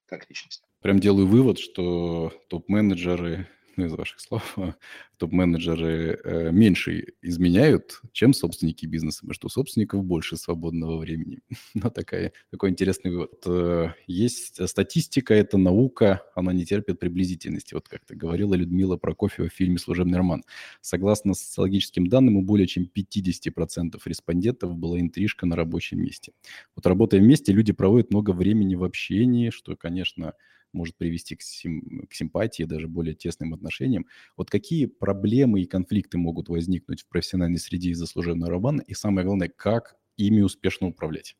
[0.08, 0.64] как личность.
[0.82, 4.56] Прям делаю вывод, что топ-менеджеры ну, из ваших слов,
[5.18, 11.40] топ-менеджеры э, меньше изменяют, чем собственники бизнеса, потому что у собственников больше свободного времени.
[11.74, 13.34] Но такая, такой интересный вывод.
[13.46, 17.74] Э, есть статистика, это наука, она не терпит приблизительности.
[17.74, 20.44] Вот как-то говорила Людмила Прокофьева в фильме «Служебный роман».
[20.82, 26.34] Согласно социологическим данным, у более чем 50% респондентов была интрижка на рабочем месте.
[26.76, 30.34] Вот работая вместе, люди проводят много времени в общении, что, конечно,
[30.74, 34.06] может привести к, сим, к симпатии, даже более тесным отношениям.
[34.36, 38.82] Вот какие проблемы и конфликты могут возникнуть в профессиональной среде из-за служебного романа?
[38.82, 41.38] И самое главное, как ими успешно управлять?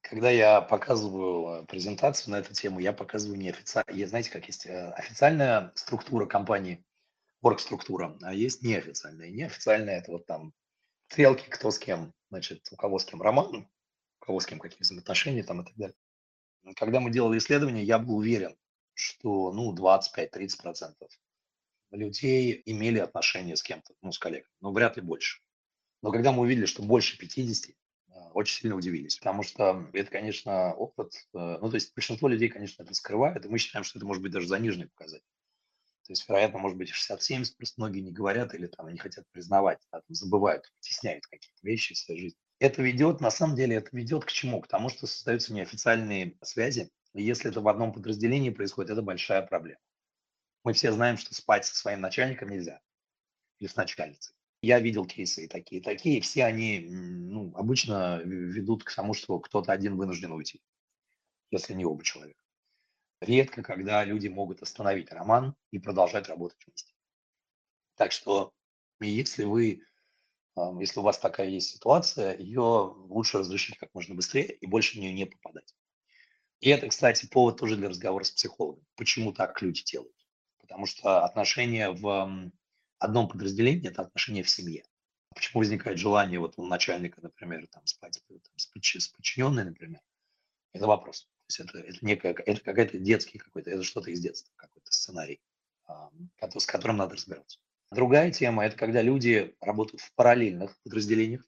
[0.00, 4.06] Когда я показываю э, презентацию на эту тему, я показываю неофициально.
[4.06, 6.82] Знаете, как есть э, официальная структура компании,
[7.42, 9.28] орг-структура, а есть неофициальная.
[9.28, 10.54] Неофициальная– это вот там
[11.08, 13.68] стрелки, кто с кем, значит, у кого с кем роман,
[14.20, 15.96] у кого с кем какие взаимоотношения там и так далее.
[16.76, 18.56] Когда мы делали исследование, я был уверен,
[18.94, 20.94] что ну, 25-30%
[21.96, 25.40] людей имели отношения с кем-то, ну, с коллегой, но вряд ли больше.
[26.02, 27.74] Но когда мы увидели, что больше 50,
[28.08, 32.48] а, очень сильно удивились, потому что это, конечно, опыт, э, ну, то есть большинство людей,
[32.48, 35.24] конечно, это скрывает, и мы считаем, что это может быть даже заниженный показатель.
[36.04, 39.78] То есть, вероятно, может быть 60-70, просто многие не говорят или там не хотят признавать,
[39.92, 43.88] да, там, забывают, стесняют какие-то вещи в своей жизни это ведет, на самом деле, это
[43.92, 44.60] ведет к чему?
[44.60, 46.90] К тому, что создаются неофициальные связи.
[47.12, 49.80] И если это в одном подразделении происходит, это большая проблема.
[50.64, 52.80] Мы все знаем, что спать со своим начальником нельзя.
[53.58, 54.34] Или с начальницей.
[54.62, 56.20] Я видел кейсы и такие, и такие.
[56.20, 60.62] Все они ну, обычно ведут к тому, что кто-то один вынужден уйти,
[61.50, 62.42] если не оба человека.
[63.20, 66.92] Редко, когда люди могут остановить роман и продолжать работать вместе.
[67.96, 68.52] Так что,
[69.00, 69.84] если вы
[70.80, 75.00] если у вас такая есть ситуация, ее лучше разрешить как можно быстрее и больше в
[75.00, 75.74] нее не попадать.
[76.60, 78.84] И это, кстати, повод тоже для разговора с психологом.
[78.96, 80.14] Почему так люди делают?
[80.72, 82.50] Потому что отношения в
[82.98, 84.84] одном подразделении– это отношения в семье.
[85.34, 90.00] Почему возникает желание вот у начальника, например, там, спать там, с, с подчиненной, например?
[90.72, 91.24] Это вопрос.
[91.24, 95.42] То есть это, это, некая, это какой-то детский какой-то, это что-то из детства, какой-то сценарий,
[96.40, 97.58] с которым надо разбираться.
[97.90, 101.46] Другая тема– это когда люди работают в параллельных подразделениях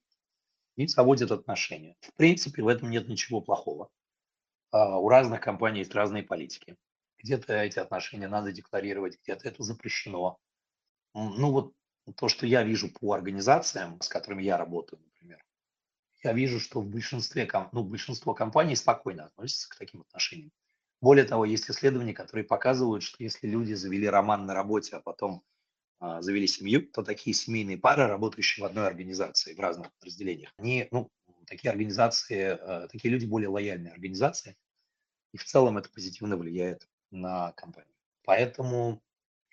[0.77, 1.97] и заводят отношения.
[2.03, 3.89] В принципе, в этом нет ничего плохого.
[4.70, 6.77] А, у разных компаний есть разные политики.
[7.25, 10.39] Где-то эти отношения надо декларировать, где-то это запрещено.
[11.14, 11.72] Ну вот
[12.16, 15.43] то, что я вижу по организациям, с которыми я работаю, например,
[16.22, 20.53] я вижу, что в большинстве, ну, большинство компаний спокойно относятся к таким отношениям.
[21.01, 25.43] Более того, есть исследования, которые показывают, что если люди завели роман на работе, а потом
[26.01, 30.89] а, завели семью, то такие семейные пары, работающие в одной организации, в разных подразделениях, они,
[30.91, 31.11] ну,
[31.47, 34.57] такие организации, а, такие люди более лояльные организации,
[35.33, 37.94] и в целом это позитивно влияет на компанию.
[38.24, 39.02] Поэтому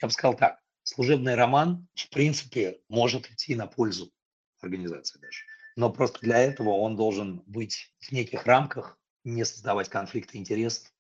[0.02, 4.12] я бы сказал так, служебный роман, в принципе, может идти на пользу
[4.60, 5.44] организации даже.
[5.76, 10.92] Но просто для этого он должен быть в неких рамках, не создавать конфликты интересов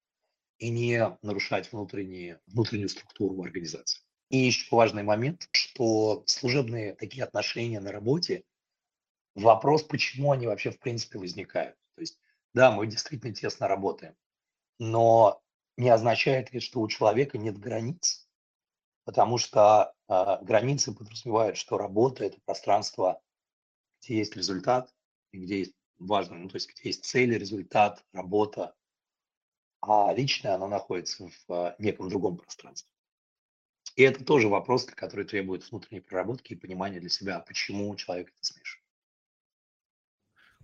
[0.59, 4.01] и не нарушать внутренние, внутреннюю структуру организации.
[4.29, 8.43] И еще важный момент, что служебные такие отношения на работе,
[9.35, 11.75] вопрос, почему они вообще в принципе возникают.
[11.95, 12.19] То есть,
[12.53, 14.15] да, мы действительно тесно работаем,
[14.79, 15.41] но
[15.77, 18.27] не означает ли, что у человека нет границ,
[19.05, 23.21] потому что э, границы подразумевают, что работа– это пространство,
[24.01, 24.93] где есть результат,
[25.31, 28.75] и где есть важно, ну, то есть где есть цель, результат, работа,
[29.81, 32.89] а личное оно находится в э, неком другом пространстве.
[33.95, 38.37] И это тоже вопрос, который требует внутренней проработки и понимания для себя, почему человек это
[38.39, 38.80] смешивает.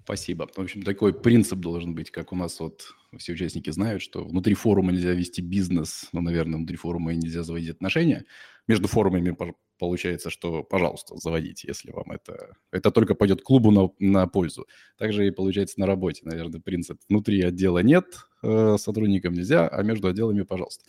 [0.07, 0.47] Спасибо.
[0.55, 4.53] В общем, такой принцип должен быть, как у нас вот все участники знают, что внутри
[4.53, 8.23] форума нельзя вести бизнес, но, наверное, внутри форума и нельзя заводить отношения.
[8.69, 9.35] Между форумами
[9.77, 12.55] получается, что, пожалуйста, заводите, если вам это...
[12.71, 14.65] Это только пойдет клубу на, на пользу.
[14.97, 17.01] Также и получается на работе, наверное, принцип.
[17.09, 18.05] Внутри отдела нет,
[18.43, 20.85] э, сотрудникам нельзя, а между отделами, пожалуйста.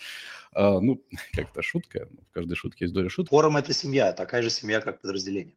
[0.55, 1.03] Э, ну,
[1.33, 3.31] как-то шутка, в каждой шутке есть доля шутки.
[3.31, 5.57] Форум– это семья, такая же семья, как подразделение.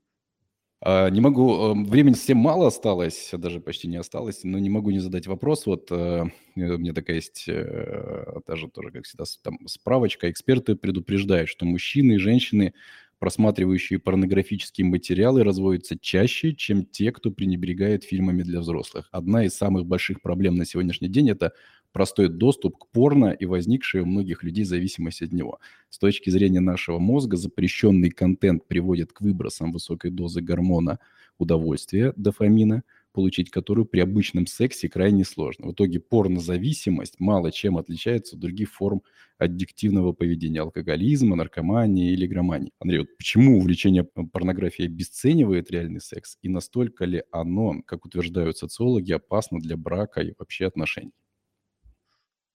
[0.84, 4.90] А, не могу, эм, времени совсем мало осталось, даже почти не осталось, но не могу
[4.90, 5.68] не задать вопрос.
[5.68, 6.24] Вот э,
[6.56, 10.30] у меня такая есть, э, даже тоже, как всегда, там справочка.
[10.32, 12.74] Эксперты предупреждают, что мужчины и женщины,
[13.20, 19.08] просматривающие порнографические материалы, разводятся чаще, чем те, кто пренебрегает фильмами для взрослых.
[19.12, 21.54] Одна из самых больших проблем на сегодняшний день– это
[21.92, 25.60] простой доступ к порно и возникшая у многих людей зависимость от него.
[25.90, 31.00] С точки зрения нашего мозга запрещенный контент приводит к выбросам высокой дозы гормона
[31.38, 32.84] удовольствия, дофамина,
[33.14, 35.68] получить которую при обычном сексе крайне сложно.
[35.68, 39.02] В итоге порнозависимость мало чем отличается от других форм
[39.38, 42.72] аддиктивного поведения, алкоголизма, наркомании или громании.
[42.80, 49.12] Андрей, вот почему увлечение порнографией обесценивает реальный секс и настолько ли оно, как утверждают социологи,
[49.12, 51.12] опасно для брака и вообще отношений?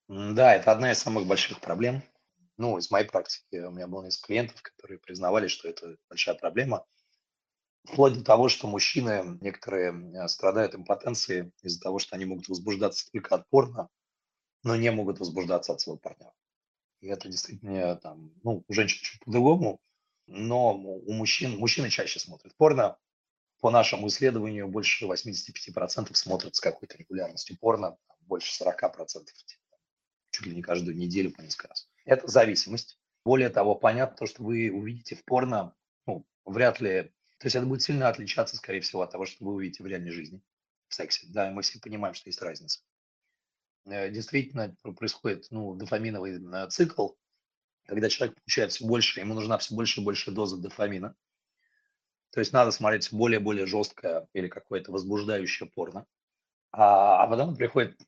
[0.08, 2.02] Да, это одна из самых больших проблем.
[2.58, 6.84] Ну, из моей практики у меня было несколько клиентов, которые признавали, что это большая проблема.
[7.84, 13.10] Вплоть до того, что мужчины некоторые э, страдают импотенцией из-за того, что они могут возбуждаться
[13.12, 13.88] только от порно,
[14.64, 16.32] но не могут возбуждаться от своего партнера.
[17.00, 19.80] И это действительно там, ну, у женщин чуть по-другому,
[20.26, 22.98] но у мужчин, мужчины чаще смотрят порно.
[23.60, 29.55] По нашему исследованию больше 85% смотрят с какой-то регулярностью порно, больше 40%
[30.36, 31.88] чуть ли не каждую неделю по несколько раз.
[32.04, 32.98] Это зависимость.
[33.24, 35.74] Более того, понятно, то, что вы увидите в порно,
[36.06, 37.04] ну, вряд ли,
[37.38, 40.10] то есть это будет сильно отличаться, скорее всего, от того, что вы увидите в реальной
[40.10, 40.40] жизни,
[40.88, 41.26] в сексе.
[41.30, 42.80] Да, мы все понимаем, что есть разница.
[43.86, 47.10] Э, действительно происходит ну, дофаминовый э, цикл,
[47.86, 51.16] когда человек получает все больше, ему нужна все больше и больше дозы дофамина.
[52.30, 56.04] То есть надо смотреть более и более жесткое или какое-то возбуждающее порно.
[56.72, 57.98] А, а потом приходит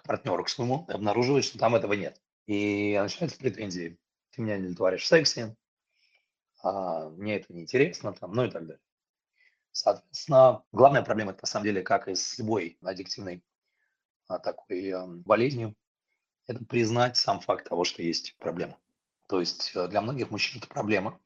[0.00, 2.20] к партнеру, к своему, и обнаруживает, что там этого нет.
[2.46, 3.98] И начинаются претензии.
[4.30, 5.56] Ты меня не удовлетворяешь в сексе,
[6.62, 8.80] а, мне это неинтересно, там, ну и так далее.
[9.72, 13.42] Соответственно, главная проблема, это на самом деле, как и с любой аддиктивной
[14.28, 15.74] а, такой а, болезнью,
[16.46, 18.78] это признать сам факт того, что есть проблема.
[19.28, 21.20] То есть э, для многих мужчин это проблема.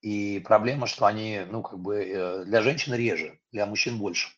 [0.00, 4.28] И проблема, что они, ну, как бы, э, для женщин реже, для мужчин больше.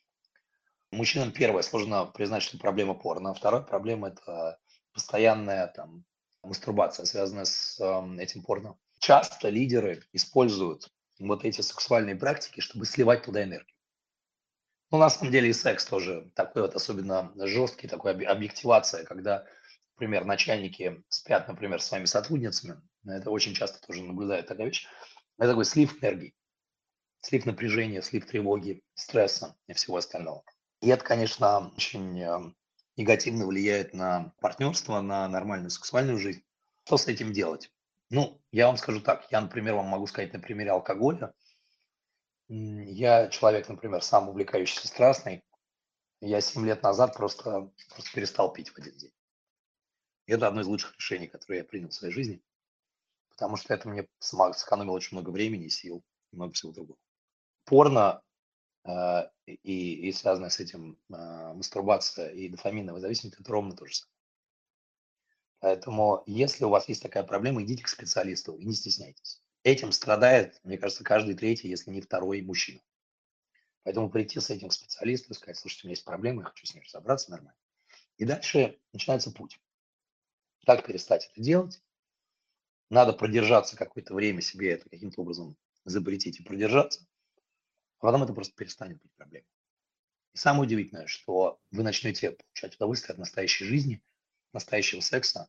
[0.93, 3.33] Мужчинам первое сложно признать, что проблема порно.
[3.33, 4.59] Вторая проблема– это
[4.93, 6.05] постоянная там
[6.43, 8.77] мастурбация, связанная с э, этим порно.
[8.99, 13.77] Часто лидеры используют вот эти сексуальные практики, чтобы сливать туда энергию.
[14.91, 19.47] Ну, на самом деле и секс тоже такой вот особенно жесткий, такой объективация, когда,
[19.95, 22.81] например, начальники спят, например, с своими сотрудницами.
[23.07, 24.89] Это очень часто тоже наблюдают такая вещь.
[25.39, 26.35] Это такой слив энергии,
[27.21, 30.43] слив напряжения, слив тревоги, стресса и всего остального.
[30.81, 32.53] И это, конечно, очень э,
[32.97, 36.43] негативно влияет на партнерство, на нормальную сексуальную жизнь.
[36.85, 37.71] Что с этим делать?
[38.09, 39.31] Ну, я вам скажу так.
[39.31, 41.35] Я, например, вам могу сказать на примере алкоголя.
[42.49, 45.45] Я человек, например, сам увлекающийся страстный.
[46.21, 49.13] Я 7 лет назад просто, просто перестал пить в один день.
[50.27, 52.43] И это одно из лучших решений, которые я принял в своей жизни.
[53.31, 56.03] Потому что это мне сэкономило очень много времени, сил
[56.33, 56.99] и много всего другого.
[57.65, 58.23] Порно
[58.87, 64.17] и, и связанная с этим а, мастурбация и дофаминовая зависимость, это ровно то же самое.
[65.61, 69.43] Поэтому, если у вас есть такая проблема, идите к специалисту и не стесняйтесь.
[69.63, 72.81] Этим страдает, мне кажется, каждый третий, если не второй мужчина.
[73.83, 76.67] Поэтому прийти с этим к специалисту и сказать, слушайте, у меня есть проблема, я хочу
[76.67, 77.59] с ней разобраться нормально.
[78.17, 79.61] И дальше начинается путь.
[80.65, 81.83] Как перестать это делать?
[82.89, 87.07] Надо продержаться какое-то время себе это каким-то образом запретить и продержаться
[88.01, 89.47] а потом это просто перестанет быть проблемой.
[90.35, 94.03] И самое удивительное, что вы начнете получать удовольствие от настоящей жизни,
[94.53, 95.49] настоящего секса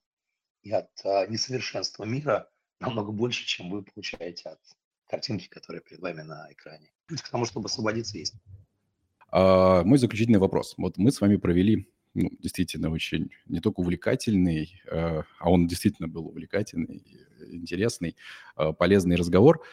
[0.64, 2.50] и от а, несовершенства мира
[2.80, 4.60] намного больше, чем вы получаете от
[5.08, 6.92] картинки, которая перед вами на экране.
[7.08, 8.34] Путь к тому, чтобы освободиться, есть.
[9.32, 10.74] А, мой заключительный вопрос.
[10.78, 16.08] Вот мы с вами провели ну, действительно очень не только увлекательный, а, а он действительно
[16.08, 17.06] был увлекательный,
[17.40, 18.16] интересный,
[18.56, 19.64] а, полезный разговор.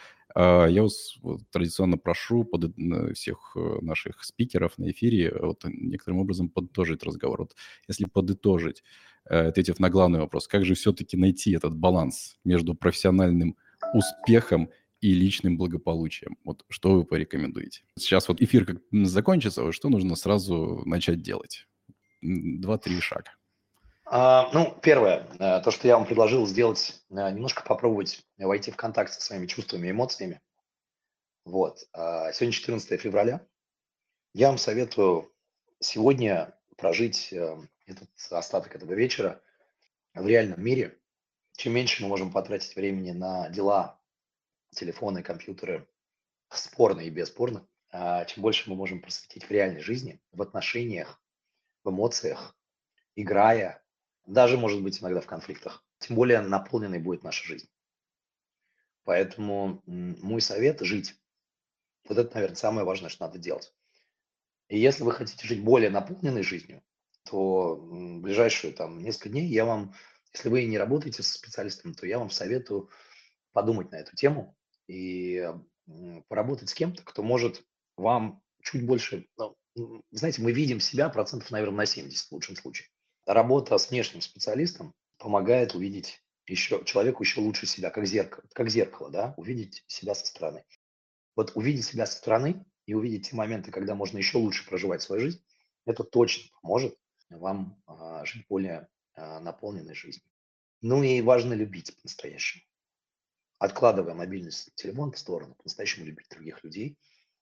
[0.41, 2.73] А, я вас вот, традиционно прошу под,
[3.15, 7.41] всех э, наших спикеров на эфире вот, некоторым образом подытожить разговор.
[7.41, 7.57] Вот,
[7.89, 8.85] если подытожить,
[9.29, 13.57] э, ответив на главный вопрос, как же все-таки найти этот баланс между профессиональным
[13.95, 14.71] успехом
[15.01, 16.37] и личным благополучием.
[16.45, 17.83] Вот что вы порекомендуете?
[17.99, 21.67] Сейчас вот эфир как закончится, что нужно сразу начать делать?
[22.23, 23.33] Два-три шага.
[24.11, 28.77] А, ну, первое, э, то, что я вам предложил сделать, э, немножко попробовать войти в
[28.77, 30.41] контакт со своими чувствами и эмоциями.
[31.45, 31.87] Вот.
[31.93, 33.47] А, сегодня 14 февраля.
[34.33, 35.31] Я вам советую
[35.81, 39.43] сегодня прожить э, этот остаток этого вечера
[40.15, 40.99] в реальном мире.
[41.57, 44.01] Чем меньше мы можем потратить времени на дела,
[44.71, 45.87] телефоны, компьютеры,
[46.49, 51.21] спорные и бесспорно, а, чем больше мы можем просветить в реальной жизни, в отношениях,
[51.85, 52.57] в эмоциях,
[53.15, 53.83] играя,
[54.29, 57.69] даже, может быть, иногда в конфликтах, тем более наполненной будет наша жизнь.
[59.05, 61.15] Поэтому мой совет– жить.
[62.07, 63.73] Вот это, наверное, самое важное, что надо делать.
[64.69, 66.83] И если вы хотите жить более наполненной жизнью,
[67.25, 69.95] то в ближайшие там несколько дней я вам,
[70.35, 72.91] если вы не работаете со специалистом, то я вам советую
[73.53, 74.55] подумать на эту тему
[74.89, 75.51] и
[76.29, 77.65] поработать с кем-то, кто может
[77.97, 79.27] вам чуть больше,
[79.75, 82.89] ну, знаете, мы видим себя процентов, наверное, на 70 в лучшем случае.
[83.29, 89.11] Работа с внешним специалистом помогает увидеть еще человеку еще лучше себя, как зеркало, как зеркало,
[89.11, 90.65] да, увидеть себя со стороны.
[91.37, 95.21] Вот увидеть себя со стороны и увидеть те моменты, когда можно еще лучше проживать свою
[95.21, 95.45] жизнь,
[95.85, 96.97] это точно поможет
[97.29, 100.27] вам а, жить более а, наполненной жизнью.
[100.81, 102.65] Ну и важно любить по-настоящему.
[103.59, 106.97] Откладывая мобильный телефон в сторону, по-настоящему любить других людей,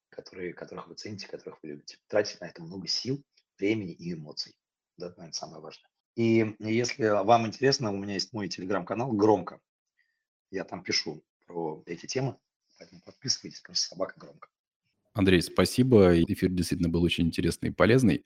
[0.09, 1.97] которые, которых вы цените, которых вы любите.
[2.09, 3.23] Тратить на это много сил,
[3.57, 4.57] времени и эмоций.
[4.97, 5.89] Да, это, наверное, самое важное.
[6.17, 9.61] И если вам интересно, у меня есть мой телеграм-канал «Громко».
[10.51, 12.37] Я там пишу про эти темы,
[12.79, 14.49] поэтому подписывайтесь, просто собака громко.
[15.13, 16.23] Андрей, спасибо.
[16.23, 18.25] Эфир действительно был очень интересный и полезный.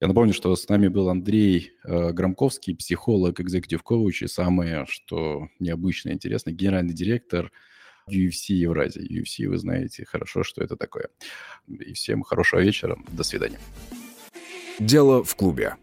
[0.00, 5.48] Я напомню, что с нами был Андрей э, Громковский, психолог, экзекутив коуч и самое, что
[5.58, 7.50] необычно интересно, генеральный директор
[8.08, 9.02] UFC Евразия.
[9.02, 11.08] UFC, вы знаете хорошо, что это такое.
[11.66, 12.96] И всем хорошего вечера.
[13.08, 13.58] До свидания.
[14.78, 15.76] Дело в клубе.